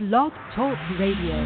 [0.00, 1.36] Blog Talk Radio.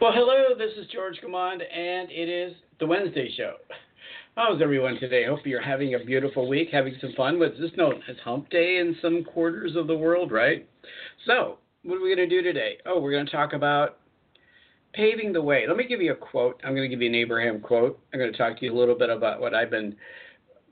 [0.00, 3.54] Well, hello, this is George Command, and it is the Wednesday show.
[4.36, 5.24] How's everyone today?
[5.24, 7.38] Hope you're having a beautiful week, having some fun.
[7.38, 10.68] What's this known as Hump Day in some quarters of the world, right?
[11.24, 12.76] So, what are we going to do today?
[12.84, 13.96] Oh, we're going to talk about
[14.92, 15.64] paving the way.
[15.66, 16.60] Let me give you a quote.
[16.62, 17.98] I'm going to give you an Abraham quote.
[18.12, 19.96] I'm going to talk to you a little bit about what I've been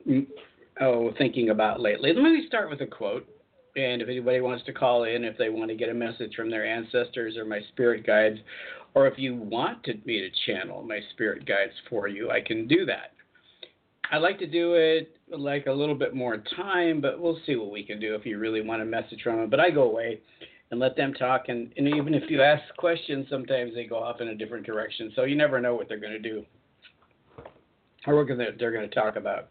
[0.06, 0.26] mm,
[0.82, 2.12] oh thinking about lately.
[2.12, 3.26] Let me start with a quote.
[3.76, 6.50] And if anybody wants to call in, if they want to get a message from
[6.50, 8.40] their ancestors or my spirit guides,
[8.92, 12.84] or if you wanted me to channel my spirit guides for you, I can do
[12.84, 13.13] that.
[14.10, 17.70] I'd like to do it like a little bit more time, but we'll see what
[17.70, 19.50] we can do if you really want a message from them.
[19.50, 20.20] But I go away
[20.70, 24.20] and let them talk, and, and even if you ask questions, sometimes they go off
[24.20, 25.12] in a different direction.
[25.14, 26.44] So you never know what they're going to do
[28.06, 29.48] or what they're going to talk about.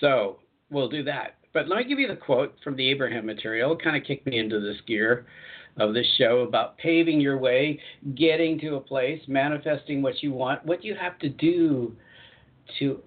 [0.00, 0.38] So
[0.70, 1.36] we'll do that.
[1.52, 3.72] But let me give you the quote from the Abraham material.
[3.72, 5.26] It kind of kicked me into this gear
[5.78, 7.80] of this show about paving your way,
[8.14, 11.94] getting to a place, manifesting what you want, what you have to do
[12.78, 13.00] to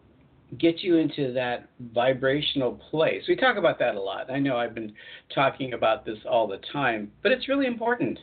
[0.60, 3.24] get you into that vibrational place.
[3.28, 4.32] We talk about that a lot.
[4.32, 4.94] I know I've been
[5.34, 8.20] talking about this all the time, but it's really important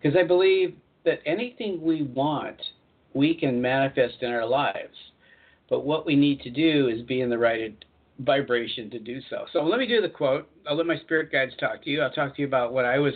[0.00, 2.60] because I believe that anything we want,
[3.14, 4.96] we can manifest in our lives.
[5.68, 7.76] But what we need to do is be in the right
[8.20, 9.46] vibration to do so.
[9.52, 10.48] So let me do the quote.
[10.68, 12.02] I'll let my spirit guides talk to you.
[12.02, 13.14] I'll talk to you about what I was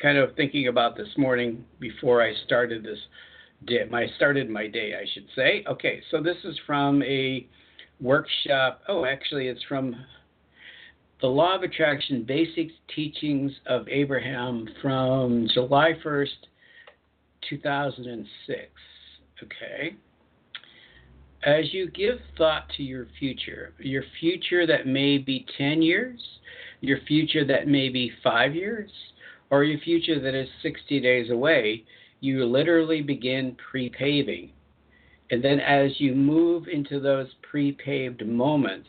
[0.00, 2.98] kind of thinking about this morning before I started this
[3.66, 3.84] day.
[3.90, 5.64] My started my day, I should say.
[5.68, 7.46] Okay, so this is from a
[8.00, 8.80] workshop.
[8.88, 9.94] Oh, actually, it's from
[11.20, 16.28] the Law of Attraction Basic Teachings of Abraham from July 1st,
[17.48, 18.70] 2006.
[19.42, 19.96] Okay
[21.44, 26.20] as you give thought to your future, your future that may be 10 years,
[26.80, 28.90] your future that may be five years,
[29.50, 31.84] or your future that is 60 days away,
[32.24, 34.50] you literally begin pre paving.
[35.30, 38.88] And then as you move into those pre paved moments,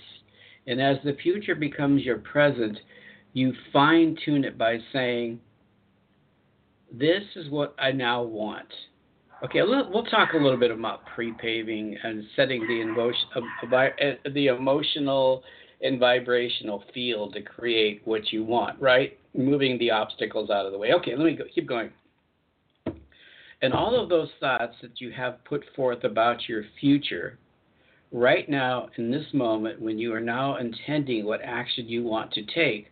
[0.67, 2.77] and as the future becomes your present,
[3.33, 5.39] you fine tune it by saying,
[6.91, 8.69] This is what I now want.
[9.43, 14.47] Okay, we'll talk a little bit about pre-paving and setting the emotion, uh, uh, the
[14.47, 15.43] emotional
[15.81, 19.19] and vibrational field to create what you want, right?
[19.35, 20.93] Moving the obstacles out of the way.
[20.93, 21.91] Okay, let me go, keep going.
[23.65, 27.39] And all of those thoughts that you have put forth about your future,
[28.11, 32.43] right now in this moment, when you are now intending what action you want to
[32.43, 32.91] take,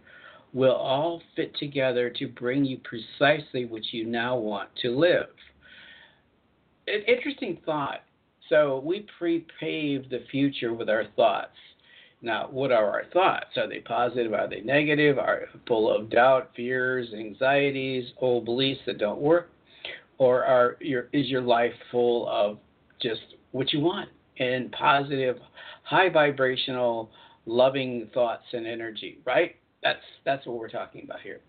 [0.51, 5.27] will all fit together to bring you precisely what you now want to live
[6.87, 8.01] an interesting thought.
[8.49, 11.55] So we pre-pave the future with our thoughts.
[12.21, 13.57] Now, what are our thoughts?
[13.57, 14.33] Are they positive?
[14.33, 15.17] Are they negative?
[15.17, 19.49] Are full of doubt, fears, anxieties, old beliefs that don't work?
[20.17, 22.59] Or are your is your life full of
[23.01, 24.09] just what you want
[24.39, 25.37] and positive,
[25.83, 27.09] high vibrational,
[27.45, 29.55] loving thoughts and energy, right?
[29.81, 31.39] That's that's what we're talking about here.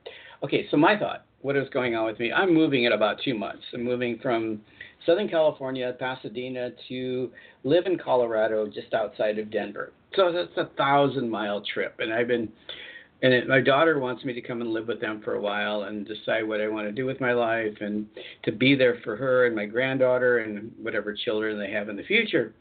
[0.43, 2.33] Okay, so my thought, what is going on with me?
[2.33, 3.63] I'm moving in about two months.
[3.73, 4.61] I'm moving from
[5.07, 7.31] Southern California, Pasadena, to
[7.63, 9.93] live in Colorado, just outside of Denver.
[10.17, 12.51] So that's a thousand mile trip, and I've been.
[13.23, 15.85] And it, my daughter wants me to come and live with them for a while
[15.85, 18.07] and decide what I want to do with my life and
[18.45, 22.03] to be there for her and my granddaughter and whatever children they have in the
[22.03, 22.55] future.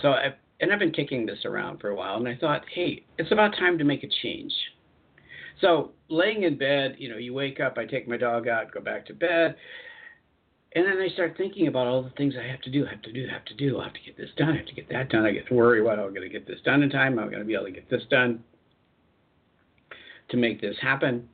[0.00, 3.04] So I and I've been kicking this around for a while and I thought, hey,
[3.18, 4.52] it's about time to make a change.
[5.60, 8.80] So laying in bed, you know, you wake up, I take my dog out, go
[8.80, 9.56] back to bed,
[10.74, 13.02] and then I start thinking about all the things I have to do, I have
[13.02, 13.78] to do, I have to do.
[13.78, 14.50] I have to get this done.
[14.50, 15.24] I have to get that done.
[15.24, 17.18] I get to worry, I'm going to get this done in time.
[17.18, 18.42] I'm going to be able to get this done
[20.32, 21.28] to make this happen.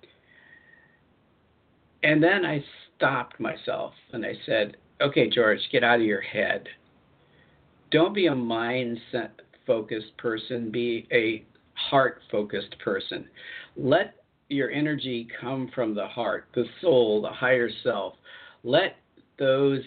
[2.02, 2.62] And then I
[2.96, 6.68] stopped myself and I said, okay, George, get out of your head.
[7.90, 9.30] Don't be a mindset
[9.66, 13.26] focused person, be a heart focused person.
[13.76, 14.14] Let
[14.48, 18.14] your energy come from the heart, the soul, the higher self.
[18.62, 18.96] Let
[19.38, 19.80] those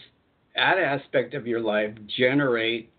[0.55, 2.90] that aspect of your life generate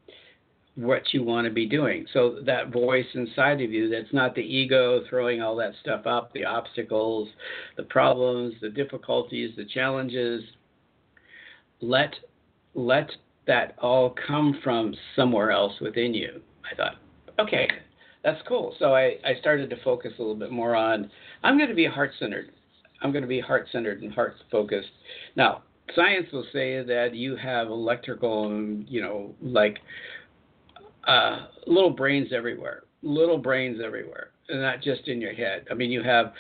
[0.75, 2.07] what you want to be doing.
[2.13, 6.33] So that voice inside of you, that's not the ego throwing all that stuff up,
[6.33, 7.29] the obstacles,
[7.77, 10.43] the problems, the difficulties, the challenges.
[11.81, 12.15] Let
[12.75, 13.11] let
[13.47, 16.41] that all come from somewhere else within you.
[16.71, 16.95] I thought,
[17.39, 17.69] okay,
[18.25, 18.75] that's cool.
[18.79, 21.11] So I, I started to focus a little bit more on
[21.43, 22.51] I'm going to be heart centered.
[23.03, 24.91] I'm going to be heart centered and heart focused.
[25.37, 25.65] Now,
[25.95, 28.53] science will say that you have electrical,
[28.87, 29.79] you know, like
[31.07, 35.67] uh, little brains everywhere, little brains everywhere, and not just in your head.
[35.71, 36.33] I mean, you have.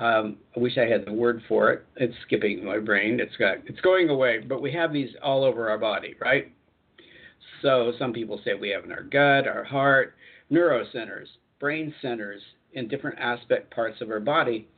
[0.00, 1.84] Um, I wish I had the word for it.
[1.96, 3.18] It's skipping my brain.
[3.20, 3.58] It's got.
[3.66, 4.38] It's going away.
[4.38, 6.52] But we have these all over our body, right?
[7.62, 10.14] So some people say we have in our gut, our heart,
[10.52, 11.26] neurocenters,
[11.58, 12.40] brain centers
[12.74, 14.68] in different aspect parts of our body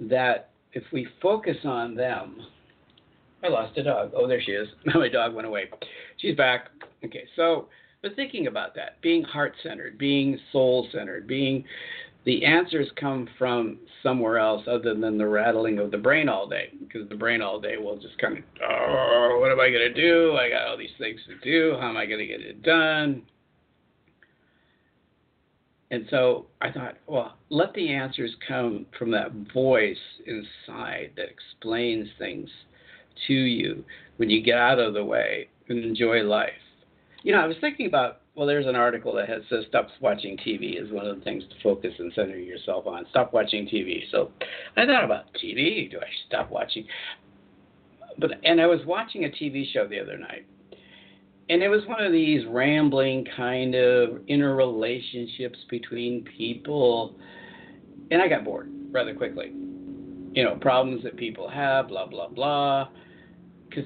[0.00, 2.40] that if we focus on them,
[3.44, 4.12] I lost a dog.
[4.14, 4.68] Oh, there she is.
[4.94, 5.70] My dog went away.
[6.18, 6.68] She's back.
[7.04, 7.68] Okay, so
[8.02, 11.64] but thinking about that, being heart centered, being soul centered, being
[12.24, 16.72] the answers come from somewhere else other than the rattling of the brain all day
[16.80, 19.94] because the brain all day will just kind of oh what am i going to
[19.94, 20.36] do?
[20.36, 21.76] I got all these things to do.
[21.80, 23.22] How am i going to get it done?
[25.92, 29.96] And so I thought, well, let the answers come from that voice
[30.26, 32.48] inside that explains things
[33.28, 33.84] to you
[34.16, 36.50] when you get out of the way and enjoy life.
[37.26, 40.36] You know, I was thinking about, well, there's an article that has says stop watching
[40.36, 43.04] TV is one of the things to focus and center yourself on.
[43.10, 44.02] Stop watching TV.
[44.12, 44.30] So
[44.76, 45.90] I thought about TV.
[45.90, 46.86] Do I stop watching?
[48.18, 50.46] But and I was watching a TV show the other night
[51.48, 57.14] and it was one of these rambling kind of interrelationships between people
[58.10, 59.52] and i got bored rather quickly
[60.32, 62.88] you know problems that people have blah blah blah
[63.68, 63.84] because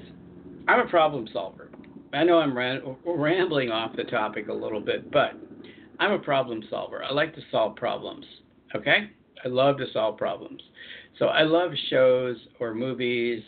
[0.67, 1.70] i'm a problem solver
[2.13, 2.57] i know i'm
[3.05, 5.33] rambling off the topic a little bit but
[5.99, 8.25] i'm a problem solver i like to solve problems
[8.75, 9.09] okay
[9.43, 10.61] i love to solve problems
[11.19, 13.43] so i love shows or movies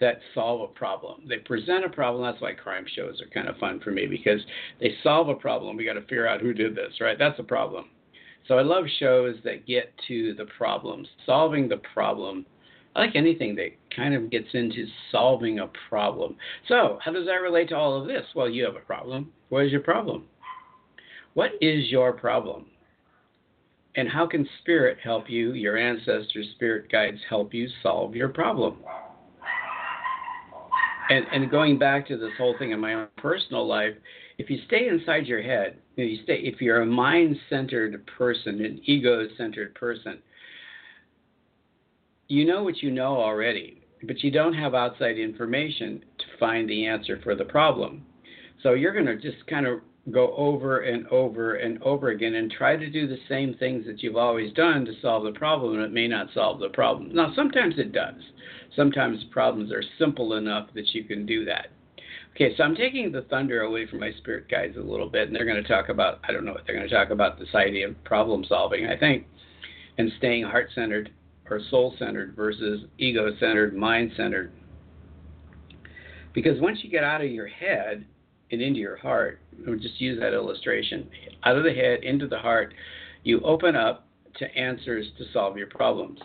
[0.00, 1.22] that solve a problem.
[1.28, 2.22] They present a problem.
[2.24, 4.40] That's why crime shows are kind of fun for me because
[4.80, 5.76] they solve a problem.
[5.76, 7.18] We got to figure out who did this, right?
[7.18, 7.86] That's a problem.
[8.48, 12.46] So I love shows that get to the problems, solving the problem.
[12.96, 16.36] I like anything that kind of gets into solving a problem.
[16.66, 18.24] So, how does that relate to all of this?
[18.34, 19.32] Well, you have a problem.
[19.50, 20.24] What is your problem?
[21.34, 22.66] What is your problem?
[23.96, 28.78] And how can spirit help you, your ancestors, spirit guides help you solve your problem?
[31.10, 33.94] and and going back to this whole thing in my own personal life,
[34.38, 39.74] if you stay inside your head, you, stay if you're a mind-centered person, an ego-centered
[39.74, 40.18] person,
[42.28, 46.86] you know what you know already, but you don't have outside information to find the
[46.86, 48.04] answer for the problem.
[48.62, 49.80] So you're going to just kind of
[50.12, 54.02] go over and over and over again and try to do the same things that
[54.02, 57.14] you've always done to solve the problem, and it may not solve the problem.
[57.14, 58.20] Now, sometimes it does.
[58.74, 61.68] Sometimes problems are simple enough that you can do that.
[62.34, 65.34] Okay, so I'm taking the thunder away from my spirit guides a little bit, and
[65.34, 67.54] they're going to talk about, I don't know what they're going to talk about, this
[67.54, 69.26] idea of problem solving, I think,
[69.96, 71.10] and staying heart centered
[71.50, 74.52] or soul centered versus ego centered, mind centered.
[76.32, 78.04] Because once you get out of your head,
[78.50, 81.08] and into your heart, we'll just use that illustration,
[81.44, 82.74] out of the head into the heart,
[83.24, 84.06] you open up
[84.36, 86.20] to answers to solve your problems.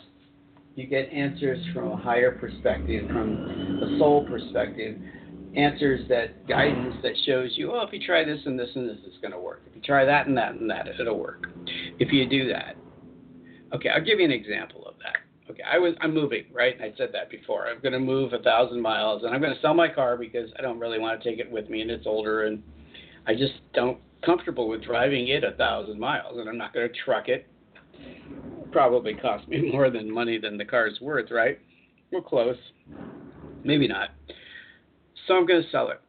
[0.76, 4.98] You get answers from a higher perspective, from a soul perspective,
[5.56, 8.98] answers that guidance that shows you, oh, if you try this and this and this,
[9.06, 9.64] it's going to work.
[9.68, 11.48] If you try that and that and that, it'll work.
[12.00, 12.76] If you do that.
[13.74, 14.91] Okay, I'll give you an example.
[15.52, 16.76] Okay, I was I'm moving, right?
[16.76, 17.68] And I said that before.
[17.68, 20.50] I'm going to move a thousand miles, and I'm going to sell my car because
[20.58, 22.64] I don't really want to take it with me, and it's older, and
[23.28, 26.96] I just don't comfortable with driving it a thousand miles, and I'm not going to
[27.04, 27.48] truck it.
[28.72, 31.60] Probably cost me more than money than the car's worth, right?
[32.14, 32.58] We're close,
[33.66, 34.12] maybe not.
[35.28, 36.00] So I'm going to sell it,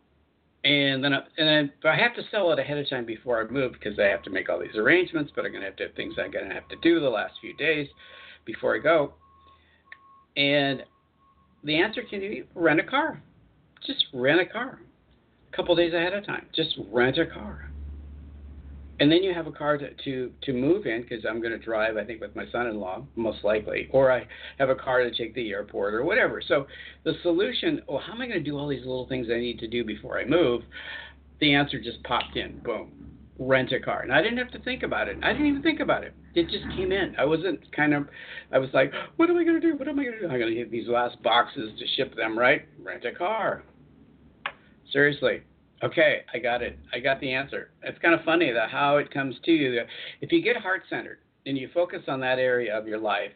[0.69, 3.41] and then I, and then but I have to sell it ahead of time before
[3.45, 5.33] I move because I have to make all these arrangements.
[5.35, 7.11] But I'm going to have to have things I'm going to have to do the
[7.11, 7.89] last few days
[8.45, 9.15] before I go.
[10.37, 10.83] And
[11.65, 13.23] the answer can be rent a car.
[13.87, 14.81] Just rent a car.
[15.53, 16.47] A couple days ahead of time.
[16.55, 17.71] Just rent a car.
[19.01, 21.59] And then you have a car to, to, to move in because I'm going to
[21.59, 23.89] drive, I think, with my son in law, most likely.
[23.91, 24.27] Or I
[24.59, 26.41] have a car to take to the airport or whatever.
[26.47, 26.67] So
[27.05, 29.59] the solution, oh, how am I going to do all these little things I need
[29.59, 30.63] to do before I move?
[31.41, 32.61] The answer just popped in.
[32.61, 34.03] Boom rent a car.
[34.03, 35.19] And I didn't have to think about it.
[35.23, 36.15] I didn't even think about it.
[36.35, 37.15] It just came in.
[37.19, 38.07] I wasn't kind of,
[38.53, 39.77] I was like, what am I going to do?
[39.77, 40.29] What am I going to do?
[40.29, 42.67] I'm going to hit these last boxes to ship them, right?
[42.83, 43.63] Rent a car.
[44.93, 45.43] Seriously.
[45.83, 46.79] Okay, I got it.
[46.93, 47.71] I got the answer.
[47.83, 49.81] It's kind of funny that how it comes to you.
[50.21, 53.33] If you get heart centered and you focus on that area of your life,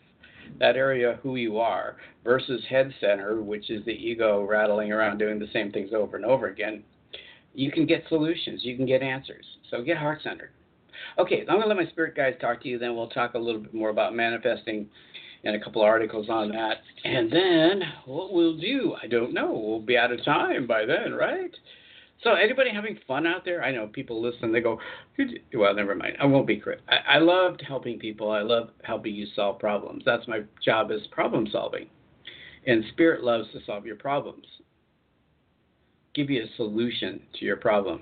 [0.60, 5.18] that area of who you are, versus head center, which is the ego rattling around
[5.18, 6.84] doing the same things over and over again,
[7.56, 9.44] you can get solutions, you can get answers.
[9.70, 10.50] So get heart centered.
[11.18, 13.38] Okay, I'm going to let my spirit guides talk to you, then we'll talk a
[13.38, 14.88] little bit more about manifesting
[15.44, 16.78] and a couple articles on that.
[17.04, 19.52] And then what we'll do, I don't know.
[19.52, 21.50] We'll be out of time by then, right?
[22.22, 23.62] So, anybody having fun out there?
[23.62, 24.50] I know people listen.
[24.50, 24.80] They go,
[25.54, 26.16] "Well, never mind.
[26.18, 26.80] I won't be crit.
[26.88, 28.30] I, I loved helping people.
[28.30, 30.02] I love helping you solve problems.
[30.06, 31.88] That's my job is problem solving,
[32.66, 34.46] and Spirit loves to solve your problems.
[36.16, 38.00] Give you a solution to your problem.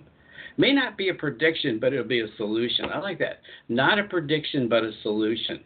[0.57, 2.87] May not be a prediction, but it'll be a solution.
[2.95, 3.41] I like that.
[3.69, 5.65] Not a prediction, but a solution.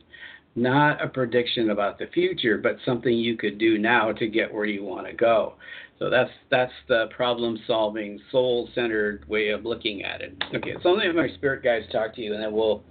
[0.57, 4.65] Not a prediction about the future, but something you could do now to get where
[4.65, 5.55] you want to go.
[5.99, 10.35] So that's that's the problem-solving, soul-centered way of looking at it.
[10.55, 12.83] Okay, so let my spirit guides talk to you, and then we'll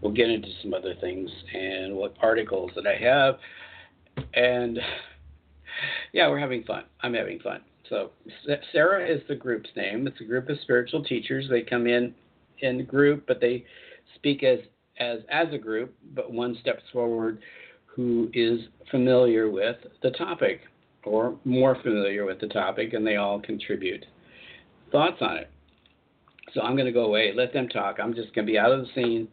[0.00, 3.36] we'll get into some other things and what articles that I have,
[4.34, 4.80] and
[6.12, 6.84] yeah, we're having fun.
[7.02, 7.60] I'm having fun.
[7.88, 8.10] So
[8.72, 10.06] Sara is the group's name.
[10.06, 11.46] It's a group of spiritual teachers.
[11.50, 12.14] They come in
[12.60, 13.64] in group, but they
[14.14, 14.60] speak as
[14.98, 17.40] as as a group, but one steps forward
[17.86, 18.60] who is
[18.90, 20.60] familiar with the topic
[21.04, 24.04] or more familiar with the topic, and they all contribute
[24.90, 25.50] thoughts on it.
[26.54, 27.98] So I'm going to go away, let them talk.
[28.00, 29.28] I'm just going to be out of the scene,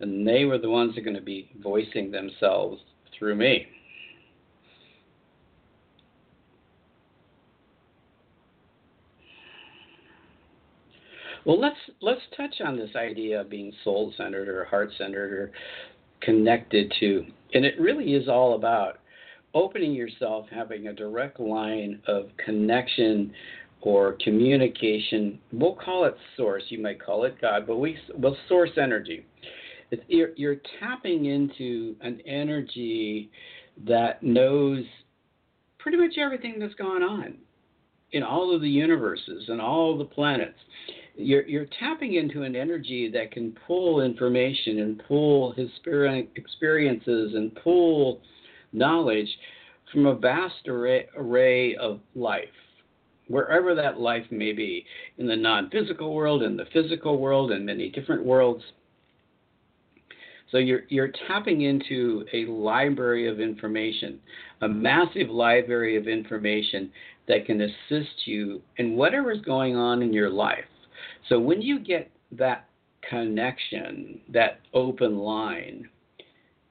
[0.00, 2.80] and they were the ones that are going to be voicing themselves
[3.18, 3.66] through me.
[11.44, 15.52] Well, let's let's touch on this idea of being soul centered or heart centered or
[16.20, 18.98] connected to, and it really is all about
[19.54, 23.32] opening yourself, having a direct line of connection
[23.80, 25.38] or communication.
[25.52, 26.64] We'll call it source.
[26.68, 29.24] You might call it God, but we well source energy.
[29.90, 33.30] It's, you're, you're tapping into an energy
[33.86, 34.84] that knows
[35.78, 37.38] pretty much everything that's gone on
[38.12, 40.58] in all of the universes and all the planets.
[41.20, 45.68] You're, you're tapping into an energy that can pull information and pull his
[46.36, 48.20] experiences and pull
[48.72, 49.28] knowledge
[49.92, 52.44] from a vast array, array of life,
[53.26, 54.84] wherever that life may be,
[55.18, 58.62] in the non physical world, in the physical world, in many different worlds.
[60.52, 64.20] So you're, you're tapping into a library of information,
[64.62, 66.92] a massive library of information
[67.26, 70.64] that can assist you in whatever is going on in your life.
[71.28, 72.68] So when you get that
[73.08, 75.88] connection, that open line,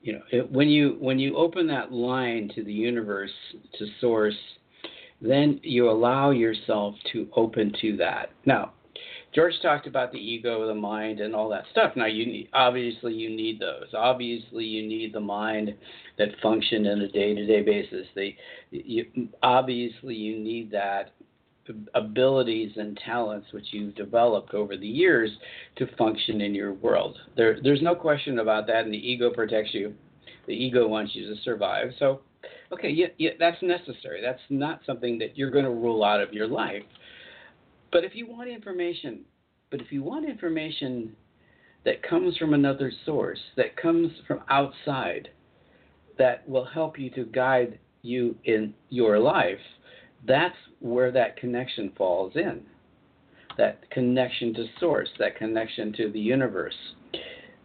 [0.02, 3.32] you know it, when you when you open that line to the universe
[3.78, 4.38] to source
[5.20, 8.30] then you allow yourself to open to that.
[8.46, 8.74] Now
[9.34, 11.94] george talked about the ego the mind and all that stuff.
[11.96, 13.88] Now you need, obviously you need those.
[13.94, 15.74] Obviously you need the mind
[16.18, 18.08] that function in a day-to-day basis.
[18.16, 18.38] They
[18.72, 19.06] you,
[19.44, 21.12] obviously you need that
[21.94, 25.32] abilities and talents which you've developed over the years
[25.78, 27.18] to function in your world.
[27.36, 29.94] There, there's no question about that, and the ego protects you.
[30.48, 31.92] The ego wants you to survive.
[32.00, 32.22] So,
[32.72, 34.22] okay, yeah, yeah, that's necessary.
[34.22, 36.84] That's not something that you're going to rule out of your life.
[37.92, 39.22] But if you want information,
[39.72, 41.16] but if you want information
[41.86, 45.30] that comes from another source, that comes from outside,
[46.18, 49.60] that will help you to guide you in your life,
[50.26, 52.62] that's where that connection falls in.
[53.58, 56.76] That connection to source, that connection to the universe.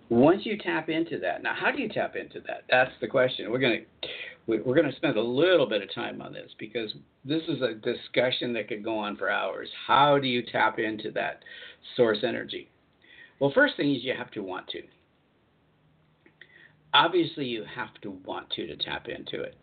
[0.09, 2.65] Once you tap into that, now how do you tap into that?
[2.71, 3.51] That's the question.
[3.51, 4.09] We're going to
[4.47, 6.93] we're going to spend a little bit of time on this because
[7.25, 9.69] this is a discussion that could go on for hours.
[9.87, 11.45] How do you tap into that
[11.97, 12.69] source energy?
[13.39, 14.83] Well, first thing is you have to want to.
[16.93, 19.55] Obviously, you have to want to to tap into it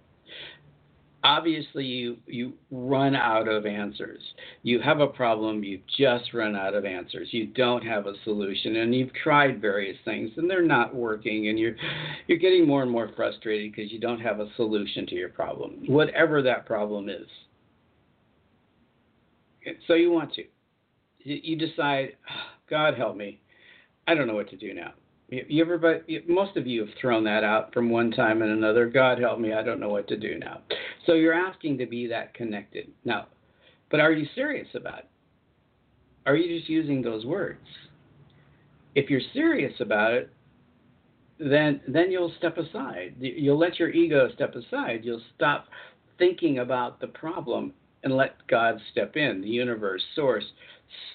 [1.24, 4.22] obviously you you run out of answers.
[4.64, 7.30] You have a problem you've just run out of answers.
[7.32, 11.60] You don't have a solution and you've tried various things and they're not working and
[11.60, 11.76] you're
[12.28, 15.84] you're getting more and more frustrated because you don't have a solution to your problem
[15.88, 17.28] whatever that problem is.
[19.88, 20.44] So you want to.
[21.24, 23.42] You decide ah, god help me.
[24.08, 24.94] I don't know what to do now
[25.32, 28.88] you ever, most of you have thrown that out from one time and another.
[28.88, 30.62] God help me, I don't know what to do now.
[31.06, 32.90] So you're asking to be that connected.
[33.06, 33.28] Now,
[33.92, 35.10] but are you serious about it?
[36.26, 37.66] Are you just using those words?
[38.96, 40.32] If you're serious about it,
[41.40, 43.16] then then you'll step aside.
[43.20, 45.02] You'll let your ego step aside.
[45.04, 45.68] You'll stop
[46.18, 50.44] thinking about the problem and let God step in, the universe, source,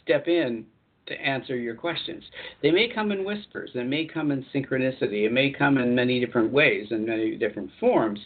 [0.02, 0.64] step in
[1.06, 2.24] to answer your questions.
[2.62, 6.24] They may come in whispers, they may come in synchronicity, it may come in many
[6.24, 8.20] different ways, in many different forms.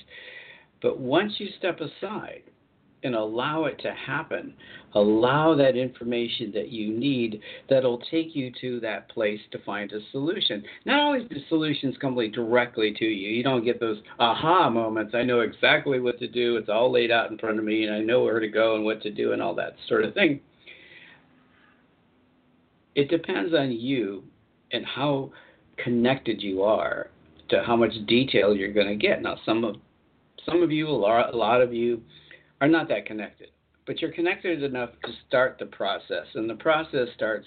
[0.80, 2.42] But once you step aside
[3.02, 4.54] and allow it to happen.
[4.94, 10.00] Allow that information that you need that'll take you to that place to find a
[10.10, 10.62] solution.
[10.84, 13.30] Not always the solutions come directly to you.
[13.30, 15.14] You don't get those aha moments.
[15.14, 16.56] I know exactly what to do.
[16.56, 18.84] It's all laid out in front of me, and I know where to go and
[18.84, 20.40] what to do and all that sort of thing.
[22.94, 24.24] It depends on you
[24.72, 25.32] and how
[25.76, 27.10] connected you are
[27.48, 29.22] to how much detail you're going to get.
[29.22, 29.76] Now, some of
[30.44, 32.00] some of you, a lot, of you,
[32.60, 33.48] are not that connected,
[33.86, 36.26] but you're connected enough to start the process.
[36.34, 37.46] And the process starts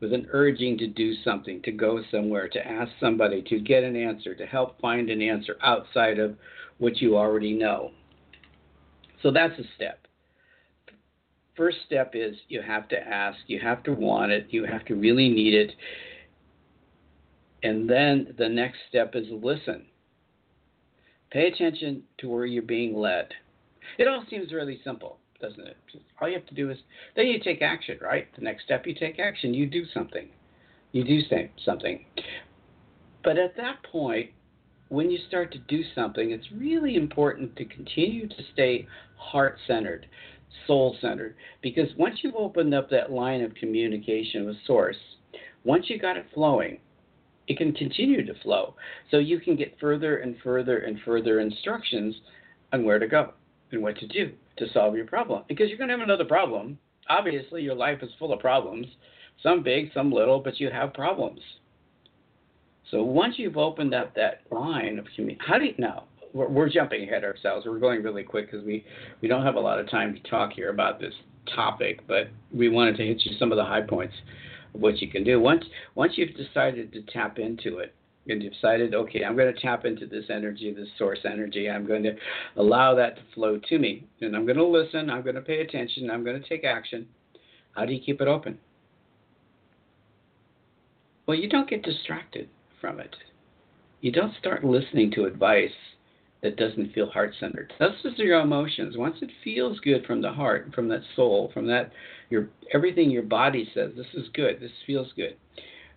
[0.00, 3.96] with an urging to do something, to go somewhere, to ask somebody, to get an
[3.96, 6.36] answer, to help find an answer outside of
[6.78, 7.90] what you already know.
[9.22, 10.06] So that's a step.
[11.58, 14.94] First step is you have to ask, you have to want it, you have to
[14.94, 15.72] really need it.
[17.64, 19.86] And then the next step is listen.
[21.32, 23.26] Pay attention to where you're being led.
[23.98, 25.76] It all seems really simple, doesn't it?
[26.20, 26.78] All you have to do is
[27.16, 28.28] then you take action, right?
[28.36, 30.28] The next step you take action, you do something.
[30.92, 31.20] You do
[31.64, 32.04] something.
[33.24, 34.30] But at that point,
[34.90, 38.86] when you start to do something, it's really important to continue to stay
[39.16, 40.06] heart centered,
[40.66, 44.96] soul centered, because once you've opened up that line of communication with Source,
[45.64, 46.78] once you got it flowing,
[47.48, 48.74] it can continue to flow.
[49.10, 52.14] So you can get further and further and further instructions
[52.72, 53.32] on where to go
[53.72, 55.44] and what to do to solve your problem.
[55.48, 56.78] Because you're going to have another problem.
[57.08, 58.86] Obviously, your life is full of problems,
[59.42, 61.40] some big, some little, but you have problems.
[62.90, 66.04] So once you've opened up that line of communication, how do you now?
[66.38, 67.66] We're, we're jumping ahead ourselves.
[67.66, 68.84] We're going really quick because we
[69.20, 71.14] we don't have a lot of time to talk here about this
[71.54, 74.14] topic, but we wanted to hit you some of the high points
[74.72, 75.40] of what you can do.
[75.40, 75.64] Once
[75.96, 77.92] once you've decided to tap into it,
[78.28, 81.68] and you've decided, okay, I'm going to tap into this energy, this source energy.
[81.68, 82.14] I'm going to
[82.56, 85.10] allow that to flow to me, and I'm going to listen.
[85.10, 86.08] I'm going to pay attention.
[86.08, 87.08] I'm going to take action.
[87.72, 88.58] How do you keep it open?
[91.26, 92.48] Well, you don't get distracted
[92.80, 93.16] from it.
[94.00, 95.70] You don't start listening to advice
[96.42, 97.72] that doesn't feel heart centered.
[97.80, 98.96] That's just your emotions.
[98.96, 101.92] Once it feels good from the heart, from that soul, from that
[102.30, 105.36] your everything your body says, this is good, this feels good.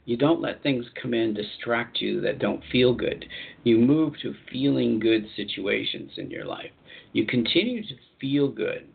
[0.05, 3.25] You don't let things come in distract you that don't feel good.
[3.63, 6.71] You move to feeling good situations in your life.
[7.13, 8.87] You continue to feel good.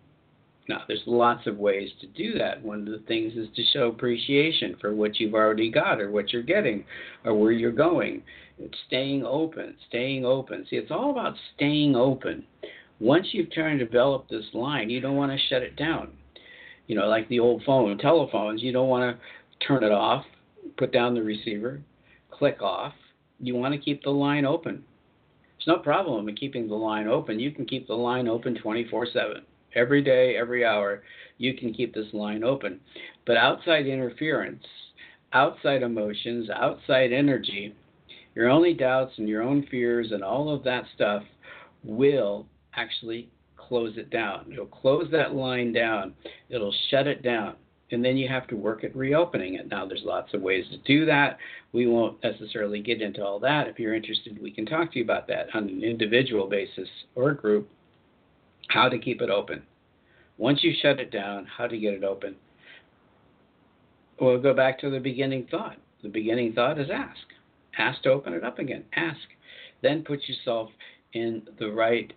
[0.69, 2.61] Now, there's lots of ways to do that.
[2.61, 6.33] One of the things is to show appreciation for what you've already got or what
[6.33, 6.85] you're getting
[7.25, 8.25] or where you're going.
[8.59, 10.67] It's staying open, staying open.
[10.69, 12.45] See, it's all about staying open.
[12.99, 16.13] Once you've turned to develop this line, you don't want to shut it down.
[16.87, 20.25] You know, like the old phone, telephones, you don't want to turn it off,
[20.79, 21.83] put down the receiver,
[22.31, 22.95] click off.
[23.39, 24.85] You want to keep the line open.
[25.59, 27.39] There's no problem in keeping the line open.
[27.39, 29.43] You can keep the line open 24 7.
[29.75, 31.03] Every day, every hour,
[31.37, 32.81] you can keep this line open.
[33.27, 34.65] But outside interference,
[35.35, 37.75] outside emotions, outside energy,
[38.37, 41.23] your only doubts and your own fears and all of that stuff
[41.83, 44.51] will actually close it down.
[44.53, 46.13] It'll close that line down.
[46.51, 47.57] It'll shut it down.
[47.93, 49.71] And then you have to work at reopening it.
[49.71, 51.39] Now, there's lots of ways to do that.
[51.73, 53.69] We won't necessarily get into all that.
[53.69, 57.33] If you're interested, we can talk to you about that on an individual basis or
[57.33, 57.71] group,
[58.69, 59.63] how to keep it open.
[60.37, 62.35] Once you shut it down, how to get it open.
[64.21, 65.77] We'll go back to the beginning thought.
[66.03, 67.36] The beginning thought is ask.
[67.79, 68.85] Ask to open it up again.
[68.95, 69.21] Ask.
[69.83, 70.71] Then put yourself
[71.13, 72.13] in the right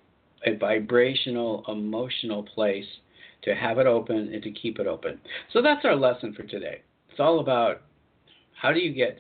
[0.45, 2.86] a vibrational, emotional place
[3.41, 5.19] to have it open and to keep it open.
[5.52, 6.82] So that's our lesson for today.
[7.10, 7.82] It's all about
[8.54, 9.19] how do you get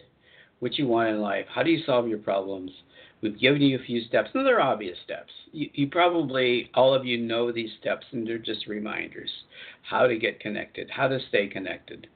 [0.59, 1.45] what you want in life?
[1.53, 2.71] How do you solve your problems?
[3.21, 5.31] We've given you a few steps, and they're obvious steps.
[5.51, 9.29] You, you, probably, all of you know these steps, and they're just reminders
[9.89, 12.07] how to get connected, how to stay connected.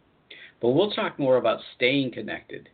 [0.61, 2.69] But we'll talk more about staying connected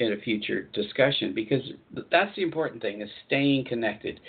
[0.00, 1.62] in a future discussion because
[2.10, 4.20] that's the important thing is staying connected.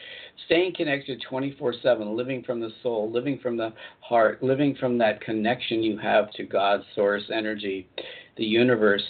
[0.46, 5.82] Staying connected 24/7 living from the soul living from the heart living from that connection
[5.82, 7.88] you have to God's source energy
[8.38, 9.04] the universe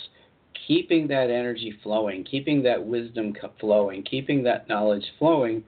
[0.67, 5.63] keeping that energy flowing keeping that wisdom flowing keeping that knowledge flowing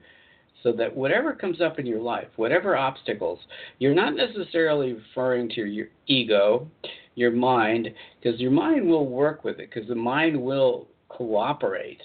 [0.62, 3.38] so that whatever comes up in your life whatever obstacles
[3.78, 6.68] you're not necessarily referring to your ego
[7.18, 7.88] your mind
[8.20, 12.00] because your mind will work with it because the mind will cooperate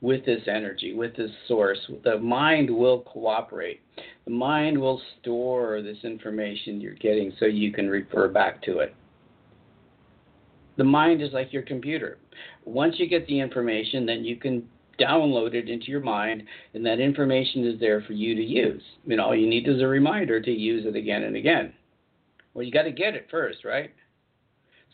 [0.00, 1.78] with this energy, with this source.
[2.04, 3.80] The mind will cooperate.
[4.24, 8.94] The mind will store this information you're getting so you can refer back to it.
[10.76, 12.18] The mind is like your computer.
[12.64, 14.66] Once you get the information, then you can
[14.98, 16.42] download it into your mind,
[16.74, 18.82] and that information is there for you to use.
[19.04, 21.72] I mean, all you need is a reminder to use it again and again.
[22.54, 23.90] Well, you got to get it first, right?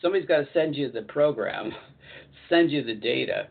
[0.01, 1.71] Somebody's got to send you the program,
[2.49, 3.47] send you the data,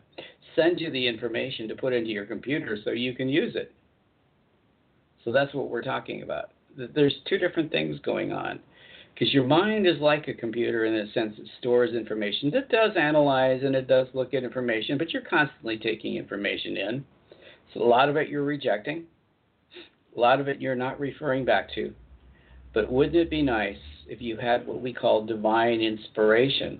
[0.55, 3.73] send you the information to put into your computer so you can use it.
[5.23, 6.51] So that's what we're talking about.
[6.77, 8.59] There's two different things going on.
[9.13, 12.53] Because your mind is like a computer in the sense it stores information.
[12.53, 17.05] It does analyze and it does look at information, but you're constantly taking information in.
[17.73, 19.05] So a lot of it you're rejecting,
[20.15, 21.93] a lot of it you're not referring back to.
[22.77, 26.79] But wouldn't it be nice if you had what we call divine inspiration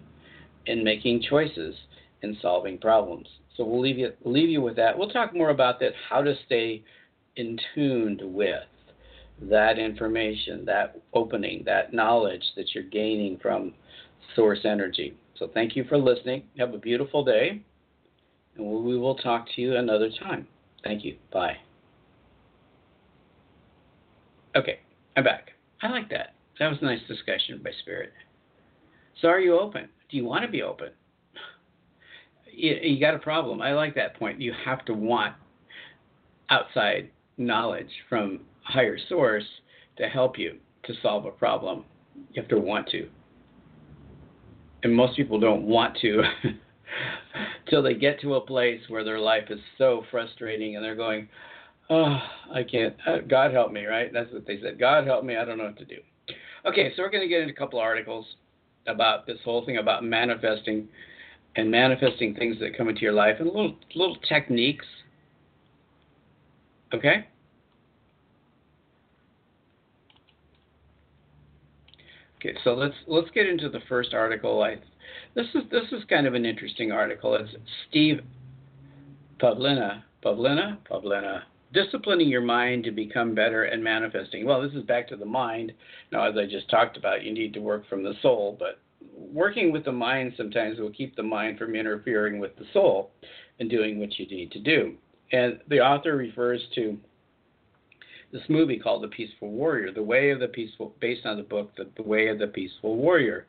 [0.68, 1.74] in making choices
[2.22, 3.28] and solving problems?
[3.56, 4.96] So we'll leave you leave you with that.
[4.96, 6.84] We'll talk more about that, how to stay
[7.36, 8.62] in tuned with
[9.42, 13.74] that information, that opening, that knowledge that you're gaining from
[14.36, 15.18] source energy.
[15.40, 16.44] So thank you for listening.
[16.60, 17.64] Have a beautiful day,
[18.56, 20.48] and we will talk to you another time.
[20.84, 21.18] Thank you.
[21.34, 21.58] Bye.
[24.56, 24.82] Okay,
[25.16, 25.57] I'm back.
[25.82, 26.34] I like that.
[26.60, 28.12] That was a nice discussion by Spirit.
[29.22, 29.90] So, are you open?
[30.10, 30.90] Do you want to be open?
[32.52, 33.62] You, you got a problem.
[33.62, 34.42] I like that point.
[34.42, 35.36] You have to want
[36.50, 39.44] outside knowledge from higher source
[39.98, 41.86] to help you to solve a problem.
[42.32, 43.08] You have to want to.
[44.84, 46.24] And most people don't want to
[47.70, 51.28] till they get to a place where their life is so frustrating and they're going,
[51.90, 52.20] oh,
[52.54, 52.96] I can't.
[53.06, 54.12] Uh, God help me, right?
[54.12, 54.80] That's what they said.
[54.80, 55.36] God help me.
[55.36, 55.98] I don't know what to do.
[56.66, 58.26] Okay, so we're going to get into a couple articles
[58.88, 60.88] about this whole thing about manifesting
[61.56, 64.86] and manifesting things that come into your life and little little techniques.
[66.94, 67.28] Okay?
[72.38, 74.62] Okay, so let's let's get into the first article.
[74.62, 74.78] I
[75.36, 77.36] this is this is kind of an interesting article.
[77.36, 77.50] It's
[77.90, 78.22] Steve
[79.42, 81.42] Pavlina, Pavlina, Pavlina,
[81.74, 84.46] disciplining your mind to become better and manifesting.
[84.46, 85.74] Well, this is back to the mind.
[86.12, 88.80] Now, as I just talked about, you need to work from the soul, but
[89.16, 93.12] working with the mind sometimes will keep the mind from interfering with the soul
[93.60, 94.94] and doing what you need to do.
[95.32, 96.98] And the author refers to
[98.32, 101.72] this movie called The Peaceful Warrior, The Way of the Peaceful, based on the book
[101.78, 103.48] The, the Way of the Peaceful Warrior.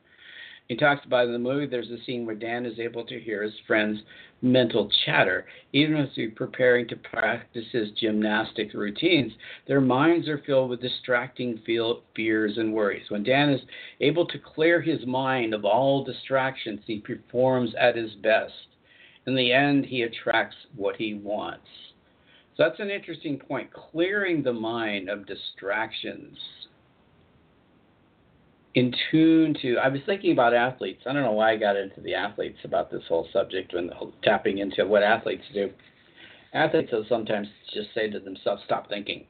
[0.68, 3.42] He talks about in the movie there's a scene where Dan is able to hear
[3.42, 4.02] his friend's
[4.42, 5.46] mental chatter.
[5.72, 9.33] Even as he's preparing to practice his gymnastic routines,
[9.66, 11.59] their minds are filled with distracting
[12.14, 13.11] fears and worries.
[13.11, 13.62] When Dan is
[14.02, 18.52] able to clear his mind of all distractions, he performs at his best.
[19.26, 21.66] In the end, he attracts what he wants.
[22.57, 23.72] So that's an interesting point.
[23.72, 26.37] Clearing the mind of distractions.
[28.78, 31.02] In tune to, I was thinking about athletes.
[31.04, 33.90] I don't know why I got into the athletes about this whole subject when
[34.22, 35.70] tapping into what athletes do.
[36.54, 39.24] Athletes will sometimes just say to themselves, stop thinking.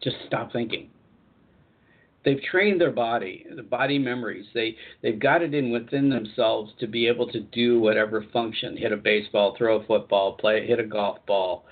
[0.00, 0.90] Just stop thinking.
[2.24, 4.46] They've trained their body, the body memories.
[4.54, 8.92] They they've got it in within themselves to be able to do whatever function: hit
[8.92, 11.64] a baseball, throw a football, play, hit a golf ball,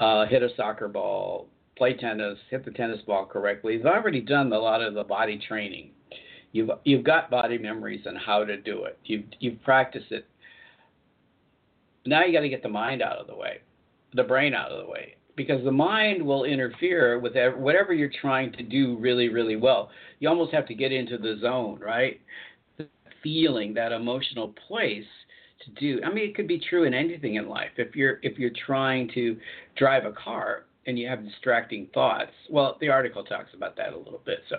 [0.00, 1.46] uh, hit a soccer ball,
[1.76, 3.74] play tennis, hit the tennis ball correctly.
[3.74, 5.90] You've already done a lot of the body training.
[6.52, 8.98] You've you've got body memories on how to do it.
[9.04, 10.26] You've you've practiced it.
[12.06, 13.60] Now you got to get the mind out of the way,
[14.14, 18.52] the brain out of the way, because the mind will interfere with whatever you're trying
[18.52, 19.90] to do really really well.
[20.20, 22.20] You almost have to get into the zone, right?
[23.26, 25.04] feeling, that emotional place
[25.64, 26.00] to do.
[26.04, 27.70] I mean, it could be true in anything in life.
[27.76, 29.36] If you're if you're trying to
[29.76, 33.98] drive a car and you have distracting thoughts, well, the article talks about that a
[33.98, 34.38] little bit.
[34.48, 34.56] So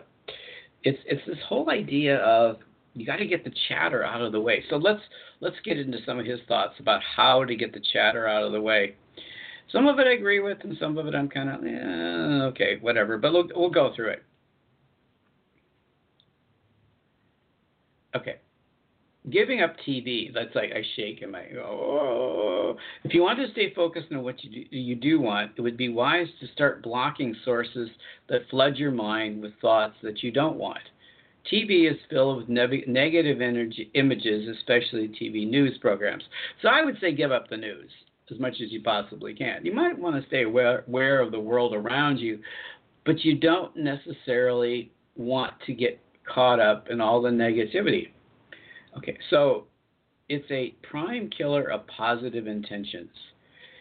[0.84, 2.58] it's it's this whole idea of
[2.94, 4.64] you got to get the chatter out of the way.
[4.70, 5.02] So let's
[5.40, 8.52] let's get into some of his thoughts about how to get the chatter out of
[8.52, 8.96] the way.
[9.72, 12.78] Some of it I agree with, and some of it I'm kind of eh, okay,
[12.82, 13.18] whatever.
[13.18, 14.24] But we'll we'll go through it.
[18.16, 18.38] Okay
[19.32, 22.78] giving up TV, that's like I shake and I go, oh.
[23.04, 25.78] If you want to stay focused on what you do, you do want, it would
[25.78, 27.90] be wise to start blocking sources
[28.30, 30.80] that flood your mind with thoughts that you don't want.
[31.52, 36.24] TV is filled with ne- negative energy, images, especially TV news programs.
[36.62, 37.90] So I would say give up the news
[38.30, 39.66] as much as you possibly can.
[39.66, 42.40] You might want to stay aware, aware of the world around you,
[43.06, 48.10] but you don't necessarily want to get caught up in all the negativity
[48.98, 49.66] Okay, so
[50.30, 53.12] it's a prime killer of positive intentions.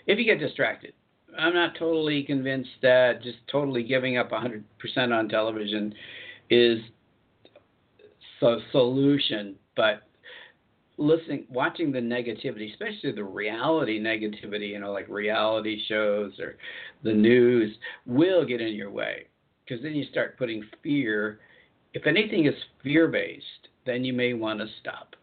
[0.06, 0.92] If you get distracted,
[1.38, 4.62] I'm not totally convinced that just totally giving up 100%
[5.12, 5.94] on television
[6.50, 6.78] is
[8.40, 10.02] the solution, but
[10.98, 16.56] listening, watching the negativity, especially the reality negativity, you know, like reality shows or
[17.02, 17.76] the news,
[18.06, 19.26] will get in your way
[19.64, 21.40] because then you start putting fear.
[21.94, 25.14] If anything is fear based, then you may want to stop.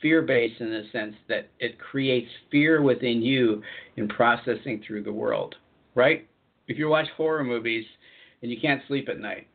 [0.00, 3.62] Fear based in the sense that it creates fear within you
[3.96, 5.54] in processing through the world,
[5.94, 6.28] right?
[6.68, 7.84] If you watch horror movies
[8.42, 9.46] and you can't sleep at night,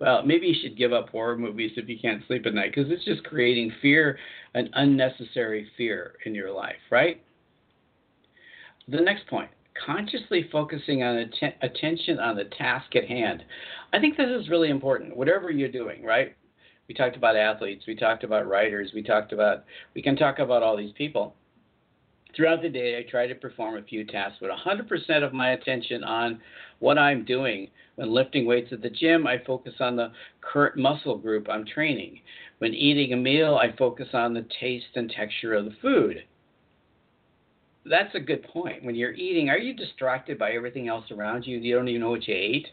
[0.00, 2.90] well, maybe you should give up horror movies if you can't sleep at night because
[2.90, 4.18] it's just creating fear,
[4.54, 7.22] an unnecessary fear in your life, right?
[8.88, 9.50] The next point
[9.86, 13.44] consciously focusing on att- attention on the task at hand.
[13.92, 16.36] I think this is really important, whatever you're doing, right?
[16.88, 19.64] We talked about athletes, we talked about writers, we talked about,
[19.94, 21.34] we can talk about all these people.
[22.34, 26.02] Throughout the day, I try to perform a few tasks with 100% of my attention
[26.02, 26.40] on
[26.78, 27.68] what I'm doing.
[27.96, 32.20] When lifting weights at the gym, I focus on the current muscle group I'm training.
[32.58, 36.24] When eating a meal, I focus on the taste and texture of the food.
[37.84, 38.84] That's a good point.
[38.84, 41.58] When you're eating, are you distracted by everything else around you?
[41.58, 42.68] You don't even know what you ate?